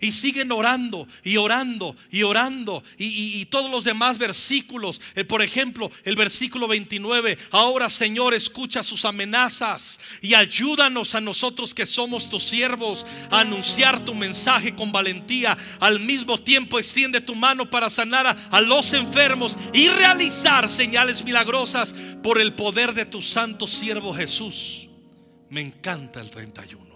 Y 0.05 0.11
siguen 0.11 0.51
orando 0.51 1.07
y 1.23 1.37
orando 1.37 1.95
y 2.11 2.21
orando. 2.21 2.83
Y, 2.99 3.43
todos 3.45 3.71
los 3.71 3.83
demás 3.83 4.19
versículos. 4.19 5.01
Eh, 5.15 5.23
por 5.23 5.41
ejemplo, 5.41 5.89
el 6.03 6.15
versículo 6.15 6.67
29. 6.67 7.39
Ahora 7.49 7.89
Señor, 7.89 8.35
escucha 8.35 8.83
sus 8.83 9.03
amenazas 9.03 9.99
y 10.21 10.35
ayúdanos 10.35 11.15
a 11.15 11.21
nosotros 11.21 11.73
que 11.73 11.87
somos 11.87 12.29
tus 12.29 12.43
siervos 12.43 13.05
a 13.31 13.39
anunciar 13.39 14.05
tu 14.05 14.13
mensaje 14.13 14.75
con 14.75 14.91
valentía. 14.91 15.57
Al 15.79 15.99
mismo 15.99 16.37
tiempo 16.37 16.77
extiende 16.77 17.19
tu 17.19 17.33
mano 17.33 17.67
para 17.67 17.89
sanar 17.89 18.27
a, 18.27 18.31
a 18.51 18.61
los 18.61 18.93
enfermos 18.93 19.57
y 19.73 19.87
realizar 19.89 20.69
señales 20.69 21.23
milagrosas 21.23 21.95
por 22.21 22.39
el 22.39 22.53
poder 22.53 22.93
de 22.93 23.05
tu 23.05 23.23
santo 23.23 23.65
siervo 23.65 24.13
Jesús. 24.13 24.87
Me 25.49 25.61
encanta 25.61 26.21
el 26.21 26.29
31. 26.29 26.94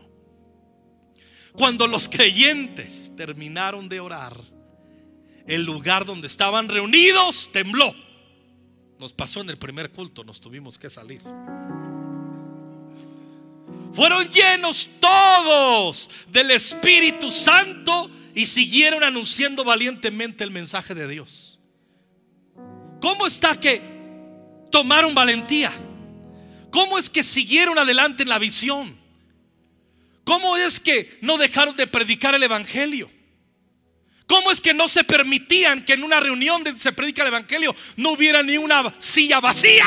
Cuando 1.60 1.88
los 1.88 2.08
creyentes 2.08 3.14
terminaron 3.18 3.90
de 3.90 4.00
orar, 4.00 4.34
el 5.46 5.66
lugar 5.66 6.06
donde 6.06 6.28
estaban 6.28 6.70
reunidos 6.70 7.50
tembló. 7.52 7.94
Nos 8.98 9.12
pasó 9.12 9.42
en 9.42 9.50
el 9.50 9.58
primer 9.58 9.92
culto, 9.92 10.24
nos 10.24 10.40
tuvimos 10.40 10.80
que 10.80 10.90
salir. 10.90 11.22
Fueron 13.94 14.30
llenos 14.30 14.90
todos 15.02 16.10
del 16.30 16.52
Espíritu 16.52 17.30
Santo 17.30 18.10
y 18.34 18.46
siguieron 18.46 19.04
anunciando 19.04 19.66
valientemente 19.66 20.46
el 20.46 20.52
mensaje 20.52 20.96
de 20.96 21.10
Dios. 21.10 21.60
¿Cómo 23.02 23.28
está 23.28 23.60
que 23.60 23.82
tomaron 24.72 25.14
valentía? 25.14 25.74
¿Cómo 26.72 26.98
es 26.98 27.10
que 27.10 27.22
siguieron 27.22 27.78
adelante 27.78 28.24
en 28.24 28.30
la 28.30 28.40
visión? 28.40 29.09
¿Cómo 30.30 30.58
es 30.58 30.80
que 30.80 31.18
no 31.22 31.40
dejaron 31.40 31.76
de 31.76 31.88
predicar 31.88 32.36
el 32.36 32.44
Evangelio? 32.44 33.10
¿Cómo 34.28 34.52
es 34.52 34.62
que 34.62 34.76
no 34.76 34.88
se 34.88 35.04
permitían 35.04 35.84
que 35.84 35.94
en 35.94 36.04
una 36.04 36.20
reunión 36.20 36.64
donde 36.64 36.80
se 36.80 36.92
predica 36.92 37.24
el 37.24 37.30
Evangelio 37.30 37.76
no 37.98 38.12
hubiera 38.12 38.44
ni 38.44 38.56
una 38.56 38.94
silla 39.00 39.40
vacía? 39.40 39.86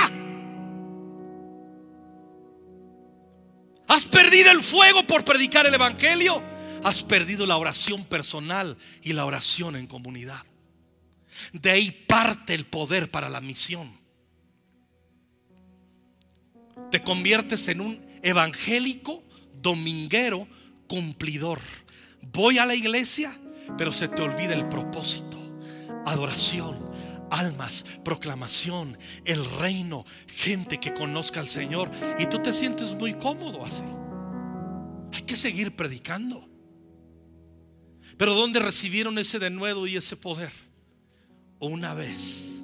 ¿Has 3.87 4.03
perdido 4.07 4.51
el 4.51 4.65
fuego 4.65 5.07
por 5.07 5.25
predicar 5.25 5.65
el 5.65 5.75
Evangelio? 5.75 6.43
Has 6.83 7.05
perdido 7.05 7.47
la 7.47 7.57
oración 7.57 8.05
personal 8.05 8.77
y 9.01 9.13
la 9.13 9.27
oración 9.27 9.77
en 9.77 9.87
comunidad. 9.87 10.45
De 11.53 11.71
ahí 11.71 11.93
parte 11.93 12.53
el 12.53 12.67
poder 12.67 13.13
para 13.13 13.31
la 13.31 13.41
misión. 13.41 13.97
Te 16.91 17.01
conviertes 17.01 17.69
en 17.69 17.81
un 17.81 18.19
evangélico 18.25 19.23
dominguero 19.63 20.47
cumplidor. 20.89 21.61
Voy 22.33 22.59
a 22.59 22.67
la 22.67 22.75
iglesia, 22.75 23.39
pero 23.79 23.93
se 23.93 24.09
te 24.09 24.23
olvida 24.23 24.55
el 24.55 24.69
propósito. 24.69 25.39
Adoración, 26.05 26.91
almas, 27.31 27.85
proclamación, 28.05 28.99
el 29.25 29.45
reino, 29.45 30.05
gente 30.27 30.79
que 30.79 30.93
conozca 30.93 31.41
al 31.41 31.49
Señor. 31.49 31.91
Y 32.19 32.27
tú 32.27 32.41
te 32.41 32.53
sientes 32.53 32.95
muy 32.95 33.15
cómodo 33.15 33.65
así. 33.65 33.85
Hay 35.13 35.23
que 35.23 35.37
seguir 35.37 35.77
predicando. 35.77 36.49
Pero 38.19 38.35
¿dónde 38.35 38.61
recibieron 38.61 39.19
ese 39.19 39.39
denuedo 39.39 39.87
y 39.87 39.97
ese 39.97 40.17
poder? 40.17 40.53
Una 41.59 41.95
vez 41.95 42.63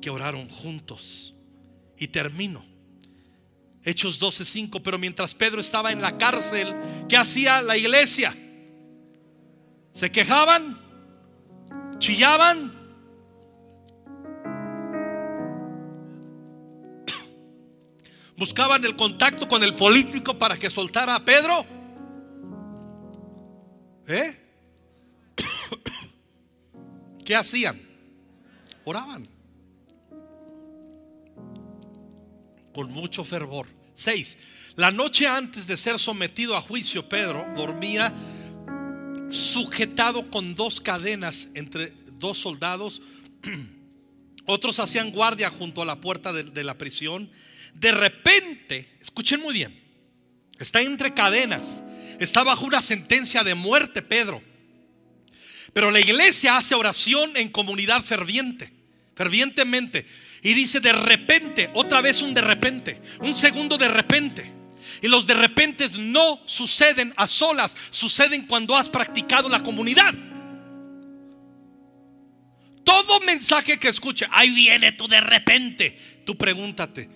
que 0.00 0.10
oraron 0.10 0.48
juntos. 0.48 1.34
Y 1.96 2.08
termino 2.08 2.64
Hechos 3.88 4.20
12:5, 4.20 4.82
pero 4.82 4.98
mientras 4.98 5.34
Pedro 5.34 5.62
estaba 5.62 5.90
en 5.90 6.02
la 6.02 6.18
cárcel, 6.18 6.76
¿qué 7.08 7.16
hacía 7.16 7.62
la 7.62 7.74
iglesia? 7.74 8.36
¿Se 9.94 10.12
quejaban? 10.12 10.78
¿Chillaban? 11.96 12.70
¿Buscaban 18.36 18.84
el 18.84 18.94
contacto 18.94 19.48
con 19.48 19.62
el 19.62 19.74
político 19.74 20.36
para 20.36 20.58
que 20.58 20.68
soltara 20.68 21.14
a 21.14 21.24
Pedro? 21.24 21.64
¿Eh? 24.06 24.38
¿Qué 27.24 27.34
hacían? 27.34 27.80
Oraban. 28.84 29.26
Con 32.74 32.92
mucho 32.92 33.24
fervor. 33.24 33.77
6. 33.98 34.38
La 34.76 34.90
noche 34.92 35.26
antes 35.26 35.66
de 35.66 35.76
ser 35.76 35.98
sometido 35.98 36.56
a 36.56 36.60
juicio, 36.60 37.08
Pedro 37.08 37.44
dormía 37.56 38.14
sujetado 39.28 40.30
con 40.30 40.54
dos 40.54 40.80
cadenas 40.80 41.48
entre 41.54 41.92
dos 42.12 42.38
soldados. 42.38 43.02
Otros 44.46 44.78
hacían 44.78 45.10
guardia 45.10 45.50
junto 45.50 45.82
a 45.82 45.84
la 45.84 46.00
puerta 46.00 46.32
de, 46.32 46.44
de, 46.44 46.64
la 46.64 46.78
prisión. 46.78 47.28
De 47.74 47.92
repente, 47.92 48.88
escuchen 49.00 49.40
muy 49.40 49.52
bien, 49.52 49.78
está 50.58 50.80
entre 50.80 51.12
cadenas, 51.12 51.82
está 52.20 52.44
bajo 52.44 52.64
una 52.64 52.80
sentencia 52.80 53.42
de 53.42 53.54
muerte, 53.54 54.00
Pedro. 54.00 54.40
Pero 55.72 55.90
la 55.90 56.00
iglesia 56.00 56.56
hace 56.56 56.74
oración 56.74 57.36
en 57.36 57.50
comunidad 57.50 58.02
ferviente. 58.02 58.72
fervientemente. 59.14 60.06
Y 60.42 60.54
dice 60.54 60.80
de 60.80 60.92
repente, 60.92 61.70
otra 61.74 62.00
vez 62.00 62.22
un 62.22 62.34
de 62.34 62.40
repente, 62.40 63.00
un 63.20 63.34
segundo 63.34 63.76
de 63.76 63.88
repente. 63.88 64.52
Y 65.02 65.08
los 65.08 65.26
de 65.26 65.34
repente 65.34 65.88
no 65.98 66.40
suceden 66.46 67.12
a 67.16 67.26
solas, 67.26 67.76
suceden 67.90 68.46
cuando 68.46 68.76
has 68.76 68.88
practicado 68.88 69.48
la 69.48 69.62
comunidad. 69.62 70.14
Todo 72.84 73.20
mensaje 73.20 73.78
que 73.78 73.88
escuche, 73.88 74.26
ahí 74.30 74.50
viene 74.50 74.92
tú 74.92 75.06
de 75.08 75.20
repente. 75.20 75.96
Tú 76.24 76.36
pregúntate, 76.36 77.08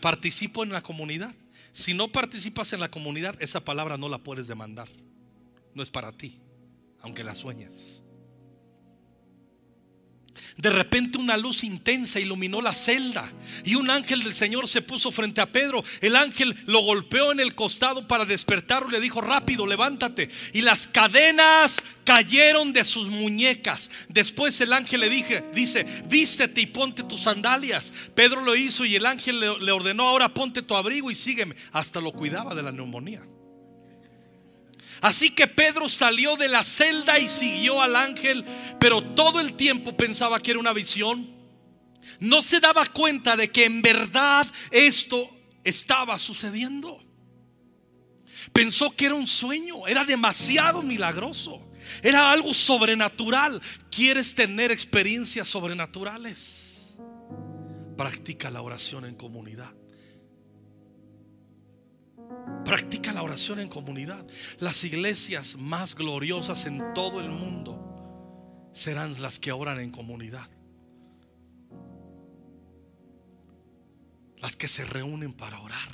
¿participo 0.00 0.62
en 0.62 0.70
la 0.70 0.82
comunidad? 0.82 1.34
Si 1.72 1.94
no 1.94 2.08
participas 2.08 2.72
en 2.72 2.80
la 2.80 2.90
comunidad, 2.90 3.40
esa 3.40 3.64
palabra 3.64 3.96
no 3.98 4.08
la 4.08 4.18
puedes 4.18 4.46
demandar. 4.46 4.88
No 5.74 5.82
es 5.82 5.90
para 5.90 6.12
ti, 6.12 6.40
aunque 7.00 7.24
la 7.24 7.34
sueñes. 7.34 8.02
De 10.56 10.70
repente 10.70 11.18
una 11.18 11.36
luz 11.36 11.64
intensa 11.64 12.20
iluminó 12.20 12.60
la 12.60 12.74
celda 12.74 13.30
y 13.64 13.74
un 13.74 13.90
ángel 13.90 14.22
del 14.22 14.34
Señor 14.34 14.68
se 14.68 14.82
puso 14.82 15.10
frente 15.10 15.40
a 15.40 15.50
Pedro. 15.50 15.84
El 16.00 16.16
ángel 16.16 16.56
lo 16.66 16.80
golpeó 16.80 17.32
en 17.32 17.40
el 17.40 17.54
costado 17.54 18.06
para 18.08 18.24
despertarlo 18.24 18.88
y 18.88 18.92
le 18.92 19.00
dijo, 19.00 19.20
rápido, 19.20 19.66
levántate. 19.66 20.28
Y 20.52 20.62
las 20.62 20.86
cadenas 20.86 21.82
cayeron 22.04 22.72
de 22.72 22.84
sus 22.84 23.08
muñecas. 23.08 23.90
Después 24.08 24.60
el 24.60 24.72
ángel 24.72 25.00
le 25.00 25.10
dije, 25.10 25.44
dice, 25.54 25.86
vístete 26.08 26.60
y 26.60 26.66
ponte 26.66 27.02
tus 27.02 27.22
sandalias. 27.22 27.92
Pedro 28.14 28.42
lo 28.42 28.56
hizo 28.56 28.84
y 28.84 28.96
el 28.96 29.06
ángel 29.06 29.40
le, 29.40 29.58
le 29.58 29.72
ordenó, 29.72 30.08
ahora 30.08 30.32
ponte 30.34 30.62
tu 30.62 30.74
abrigo 30.74 31.10
y 31.10 31.14
sígueme. 31.14 31.54
Hasta 31.72 32.00
lo 32.00 32.12
cuidaba 32.12 32.54
de 32.54 32.62
la 32.62 32.72
neumonía. 32.72 33.22
Así 35.00 35.30
que 35.30 35.46
Pedro 35.46 35.88
salió 35.88 36.36
de 36.36 36.48
la 36.48 36.64
celda 36.64 37.18
y 37.18 37.28
siguió 37.28 37.80
al 37.80 37.96
ángel, 37.96 38.44
pero 38.80 39.02
todo 39.02 39.40
el 39.40 39.54
tiempo 39.54 39.96
pensaba 39.96 40.40
que 40.40 40.50
era 40.50 40.60
una 40.60 40.72
visión. 40.72 41.34
No 42.20 42.42
se 42.42 42.60
daba 42.60 42.86
cuenta 42.86 43.36
de 43.36 43.50
que 43.50 43.64
en 43.64 43.82
verdad 43.82 44.46
esto 44.70 45.30
estaba 45.62 46.18
sucediendo. 46.18 47.04
Pensó 48.52 48.94
que 48.94 49.06
era 49.06 49.14
un 49.14 49.26
sueño, 49.26 49.86
era 49.86 50.04
demasiado 50.04 50.82
milagroso, 50.82 51.70
era 52.02 52.32
algo 52.32 52.54
sobrenatural. 52.54 53.60
¿Quieres 53.90 54.34
tener 54.34 54.70
experiencias 54.70 55.48
sobrenaturales? 55.48 56.98
Practica 57.96 58.50
la 58.50 58.62
oración 58.62 59.04
en 59.04 59.14
comunidad. 59.14 59.72
Practica 62.64 63.12
la 63.12 63.22
oración 63.22 63.60
en 63.60 63.68
comunidad. 63.68 64.26
Las 64.58 64.84
iglesias 64.84 65.56
más 65.56 65.94
gloriosas 65.94 66.66
en 66.66 66.92
todo 66.94 67.20
el 67.20 67.30
mundo 67.30 68.68
serán 68.72 69.20
las 69.20 69.38
que 69.38 69.52
oran 69.52 69.80
en 69.80 69.90
comunidad. 69.90 70.48
Las 74.38 74.56
que 74.56 74.68
se 74.68 74.84
reúnen 74.84 75.32
para 75.32 75.60
orar. 75.60 75.88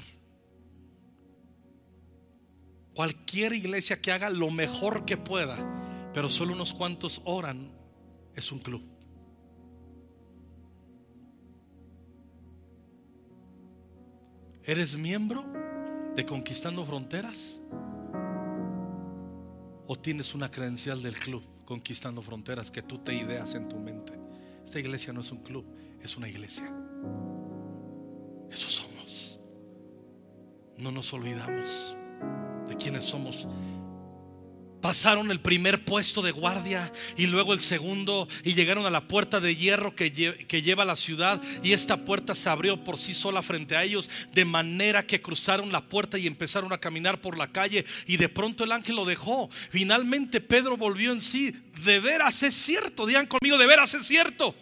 Cualquier 2.95 3.53
iglesia 3.53 4.01
que 4.01 4.13
haga 4.13 4.31
lo 4.31 4.51
mejor 4.51 5.05
que 5.05 5.17
pueda, 5.17 6.11
pero 6.13 6.31
solo 6.31 6.53
unos 6.53 6.73
cuantos 6.75 7.23
oran, 7.25 7.73
es 8.37 8.53
un 8.53 8.61
club. 8.61 8.83
¿Eres 14.63 14.97
miembro? 14.97 15.45
De 16.15 16.25
Conquistando 16.25 16.85
Fronteras? 16.85 17.61
¿O 19.87 19.97
tienes 19.97 20.35
una 20.35 20.51
credencial 20.51 21.03
del 21.03 21.15
club 21.15 21.43
Conquistando 21.65 22.23
Fronteras 22.23 22.71
que 22.71 22.83
tú 22.83 22.99
te 22.99 23.15
ideas 23.15 23.55
en 23.55 23.69
tu 23.69 23.79
mente? 23.79 24.13
Esta 24.65 24.79
iglesia 24.79 25.13
no 25.13 25.21
es 25.21 25.31
un 25.31 25.43
club, 25.43 25.67
es 26.01 26.17
una 26.17 26.29
iglesia. 26.29 26.73
Eso 28.51 28.69
somos. 28.69 29.41
No 30.79 30.91
nos 30.91 31.13
olvidamos 31.13 31.97
de 32.69 32.77
quiénes 32.77 33.05
somos 33.05 33.47
pasaron 34.85 35.31
el 35.31 35.41
primer 35.41 35.83
puesto 35.83 36.21
de 36.21 36.31
guardia 36.31 36.93
y 37.17 37.27
luego 37.27 37.55
el 37.55 37.61
segundo 37.61 38.29
y 38.43 38.53
llegaron 38.53 38.85
a 38.85 38.91
la 38.91 39.09
puerta 39.09 39.41
de 39.41 39.57
hierro 39.57 39.97
que, 39.97 40.13
que, 40.13 40.61
lleva 40.61 40.83
a 40.83 40.87
la 40.87 40.95
ciudad 40.95 41.41
y 41.63 41.73
esta 41.73 42.05
puerta 42.05 42.35
se 42.35 42.51
abrió 42.51 42.85
por 42.85 42.99
sí 42.99 43.15
sola 43.15 43.43
frente 43.43 43.77
a 43.79 43.83
ellos 43.83 44.11
de 44.35 44.45
manera 44.45 45.07
que 45.07 45.23
cruzaron 45.23 45.73
la 45.73 45.81
puerta 45.81 46.19
y 46.19 46.27
empezaron 46.27 46.71
a 46.75 46.77
caminar 46.77 47.23
por 47.23 47.39
la 47.39 47.51
calle 47.51 47.87
y 48.07 48.19
de 48.19 48.29
pronto 48.29 48.63
el 48.63 48.73
ángel 48.73 48.97
lo 48.97 49.07
dejó. 49.07 49.49
Finalmente 49.71 50.43
Pedro 50.43 50.77
volvió 50.77 51.13
en 51.13 51.23
sí. 51.23 51.51
De 51.83 51.99
veras 51.99 52.43
es 52.43 52.53
cierto, 52.55 53.07
digan 53.07 53.27
conmigo, 53.27 53.57
de 53.57 53.67
veras 53.67 53.95
es 53.95 54.07
cierto. 54.07 54.55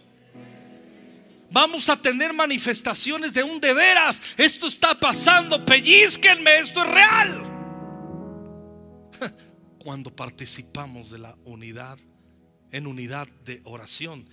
Vamos 1.51 1.89
a 1.89 1.97
tener 1.97 2.33
manifestaciones 2.33 3.33
de 3.33 3.43
un 3.43 3.61
de 3.61 3.75
veras. 3.75 4.23
Esto 4.37 4.69
está 4.69 5.01
pasando, 5.01 5.65
pellizquenme, 5.65 6.59
esto 6.59 6.81
es 6.85 6.91
real 6.91 7.43
cuando 9.83 10.15
participamos 10.15 11.11
de 11.11 11.19
la 11.19 11.37
unidad, 11.45 11.99
en 12.71 12.87
unidad 12.87 13.27
de 13.45 13.61
oración. 13.65 14.29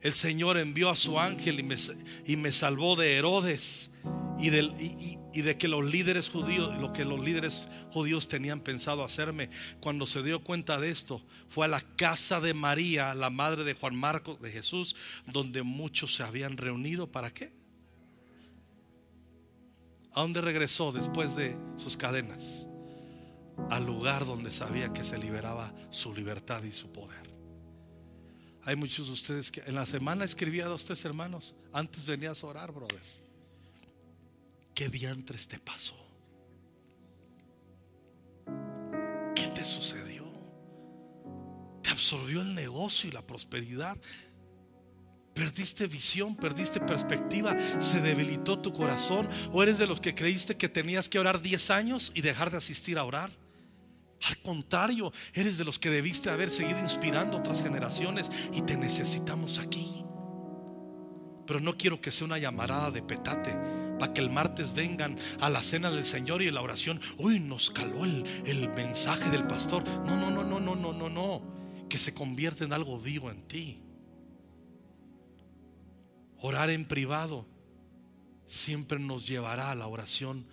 El 0.00 0.14
Señor 0.14 0.56
envió 0.56 0.88
a 0.88 0.96
su 0.96 1.18
ángel 1.18 1.60
y 2.26 2.36
me, 2.36 2.52
salvó 2.52 2.96
de 2.96 3.16
Herodes 3.16 3.90
y, 4.38 4.48
y, 4.48 5.42
de 5.42 5.58
que 5.58 5.68
los 5.68 5.84
líderes 5.84 6.30
judíos, 6.30 6.78
lo 6.78 6.92
que 6.92 7.04
los 7.04 7.20
líderes 7.20 7.68
judíos 7.90 8.28
tenían 8.28 8.60
pensado 8.60 9.04
hacerme. 9.04 9.50
Cuando 9.80 10.06
se 10.06 10.22
dio 10.22 10.42
cuenta 10.42 10.80
de 10.80 10.90
esto, 10.90 11.22
fue 11.48 11.66
a 11.66 11.68
la 11.68 11.82
casa 11.96 12.40
de 12.40 12.54
María, 12.54 13.14
la 13.14 13.28
madre 13.28 13.64
de 13.64 13.74
Juan 13.74 13.94
Marcos, 13.94 14.40
de 14.40 14.50
Jesús, 14.50 14.96
donde 15.26 15.62
muchos 15.62 16.14
se 16.14 16.22
habían 16.22 16.56
reunido. 16.56 17.12
¿Para 17.12 17.30
qué? 17.30 17.52
¿A 20.14 20.22
dónde 20.22 20.40
regresó 20.40 20.92
después 20.92 21.36
de 21.36 21.54
sus 21.76 21.96
cadenas? 21.96 22.67
Al 23.70 23.84
lugar 23.84 24.24
donde 24.24 24.50
sabía 24.50 24.92
que 24.92 25.04
se 25.04 25.18
liberaba 25.18 25.74
su 25.90 26.14
libertad 26.14 26.62
y 26.62 26.72
su 26.72 26.90
poder. 26.92 27.28
Hay 28.64 28.76
muchos 28.76 29.06
de 29.06 29.14
ustedes 29.14 29.50
que 29.50 29.62
en 29.66 29.74
la 29.74 29.86
semana 29.86 30.24
escribía 30.24 30.66
a 30.66 30.74
ustedes 30.74 31.04
hermanos, 31.04 31.54
antes 31.72 32.04
venías 32.04 32.44
a 32.44 32.48
orar, 32.48 32.70
brother. 32.70 33.00
¿Qué 34.74 34.88
diantres 34.88 35.48
te 35.48 35.58
pasó? 35.58 35.96
¿Qué 39.34 39.46
te 39.48 39.64
sucedió? 39.64 40.24
¿Te 41.82 41.90
absorbió 41.90 42.42
el 42.42 42.54
negocio 42.54 43.08
y 43.08 43.12
la 43.12 43.26
prosperidad? 43.26 43.96
Perdiste 45.32 45.86
visión, 45.86 46.36
perdiste 46.36 46.78
perspectiva, 46.80 47.56
se 47.80 48.00
debilitó 48.00 48.58
tu 48.58 48.72
corazón 48.72 49.28
o 49.52 49.62
eres 49.62 49.78
de 49.78 49.86
los 49.86 50.00
que 50.00 50.14
creíste 50.14 50.56
que 50.56 50.68
tenías 50.68 51.08
que 51.08 51.18
orar 51.18 51.40
10 51.40 51.70
años 51.70 52.12
y 52.14 52.20
dejar 52.20 52.50
de 52.50 52.58
asistir 52.58 52.98
a 52.98 53.04
orar. 53.04 53.30
Al 54.22 54.38
contrario, 54.38 55.12
eres 55.32 55.58
de 55.58 55.64
los 55.64 55.78
que 55.78 55.90
debiste 55.90 56.30
haber 56.30 56.50
seguido 56.50 56.80
inspirando 56.80 57.38
otras 57.38 57.62
generaciones 57.62 58.30
y 58.52 58.62
te 58.62 58.76
necesitamos 58.76 59.58
aquí. 59.58 60.04
Pero 61.46 61.60
no 61.60 61.76
quiero 61.76 62.00
que 62.00 62.12
sea 62.12 62.26
una 62.26 62.38
llamarada 62.38 62.90
de 62.90 63.02
petate 63.02 63.56
para 63.98 64.12
que 64.12 64.20
el 64.20 64.30
martes 64.30 64.74
vengan 64.74 65.16
a 65.40 65.48
la 65.48 65.62
cena 65.62 65.90
del 65.90 66.04
Señor 66.04 66.42
y 66.42 66.50
la 66.50 66.60
oración. 66.60 67.00
Uy, 67.16 67.40
nos 67.40 67.70
caló 67.70 68.04
el, 68.04 68.24
el 68.44 68.68
mensaje 68.70 69.30
del 69.30 69.46
pastor. 69.46 69.82
No, 70.04 70.16
no, 70.16 70.30
no, 70.30 70.44
no, 70.44 70.60
no, 70.60 70.74
no, 70.74 70.92
no, 70.92 71.08
no. 71.08 71.42
Que 71.88 71.98
se 71.98 72.12
convierte 72.12 72.64
en 72.64 72.72
algo 72.72 72.98
vivo 72.98 73.30
en 73.30 73.42
ti. 73.46 73.80
Orar 76.40 76.70
en 76.70 76.84
privado 76.84 77.46
siempre 78.46 78.98
nos 78.98 79.26
llevará 79.26 79.70
a 79.70 79.74
la 79.74 79.86
oración 79.86 80.46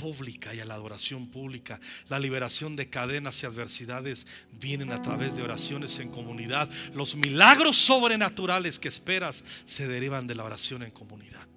pública 0.00 0.54
y 0.54 0.60
a 0.60 0.64
la 0.64 0.74
adoración 0.74 1.26
pública. 1.26 1.78
La 2.08 2.18
liberación 2.18 2.74
de 2.74 2.88
cadenas 2.88 3.42
y 3.42 3.46
adversidades 3.46 4.26
vienen 4.52 4.92
a 4.92 5.02
través 5.02 5.36
de 5.36 5.42
oraciones 5.42 5.98
en 5.98 6.08
comunidad. 6.08 6.70
Los 6.94 7.16
milagros 7.16 7.76
sobrenaturales 7.76 8.78
que 8.78 8.88
esperas 8.88 9.44
se 9.66 9.86
derivan 9.86 10.26
de 10.26 10.34
la 10.36 10.44
oración 10.44 10.82
en 10.82 10.90
comunidad. 10.90 11.49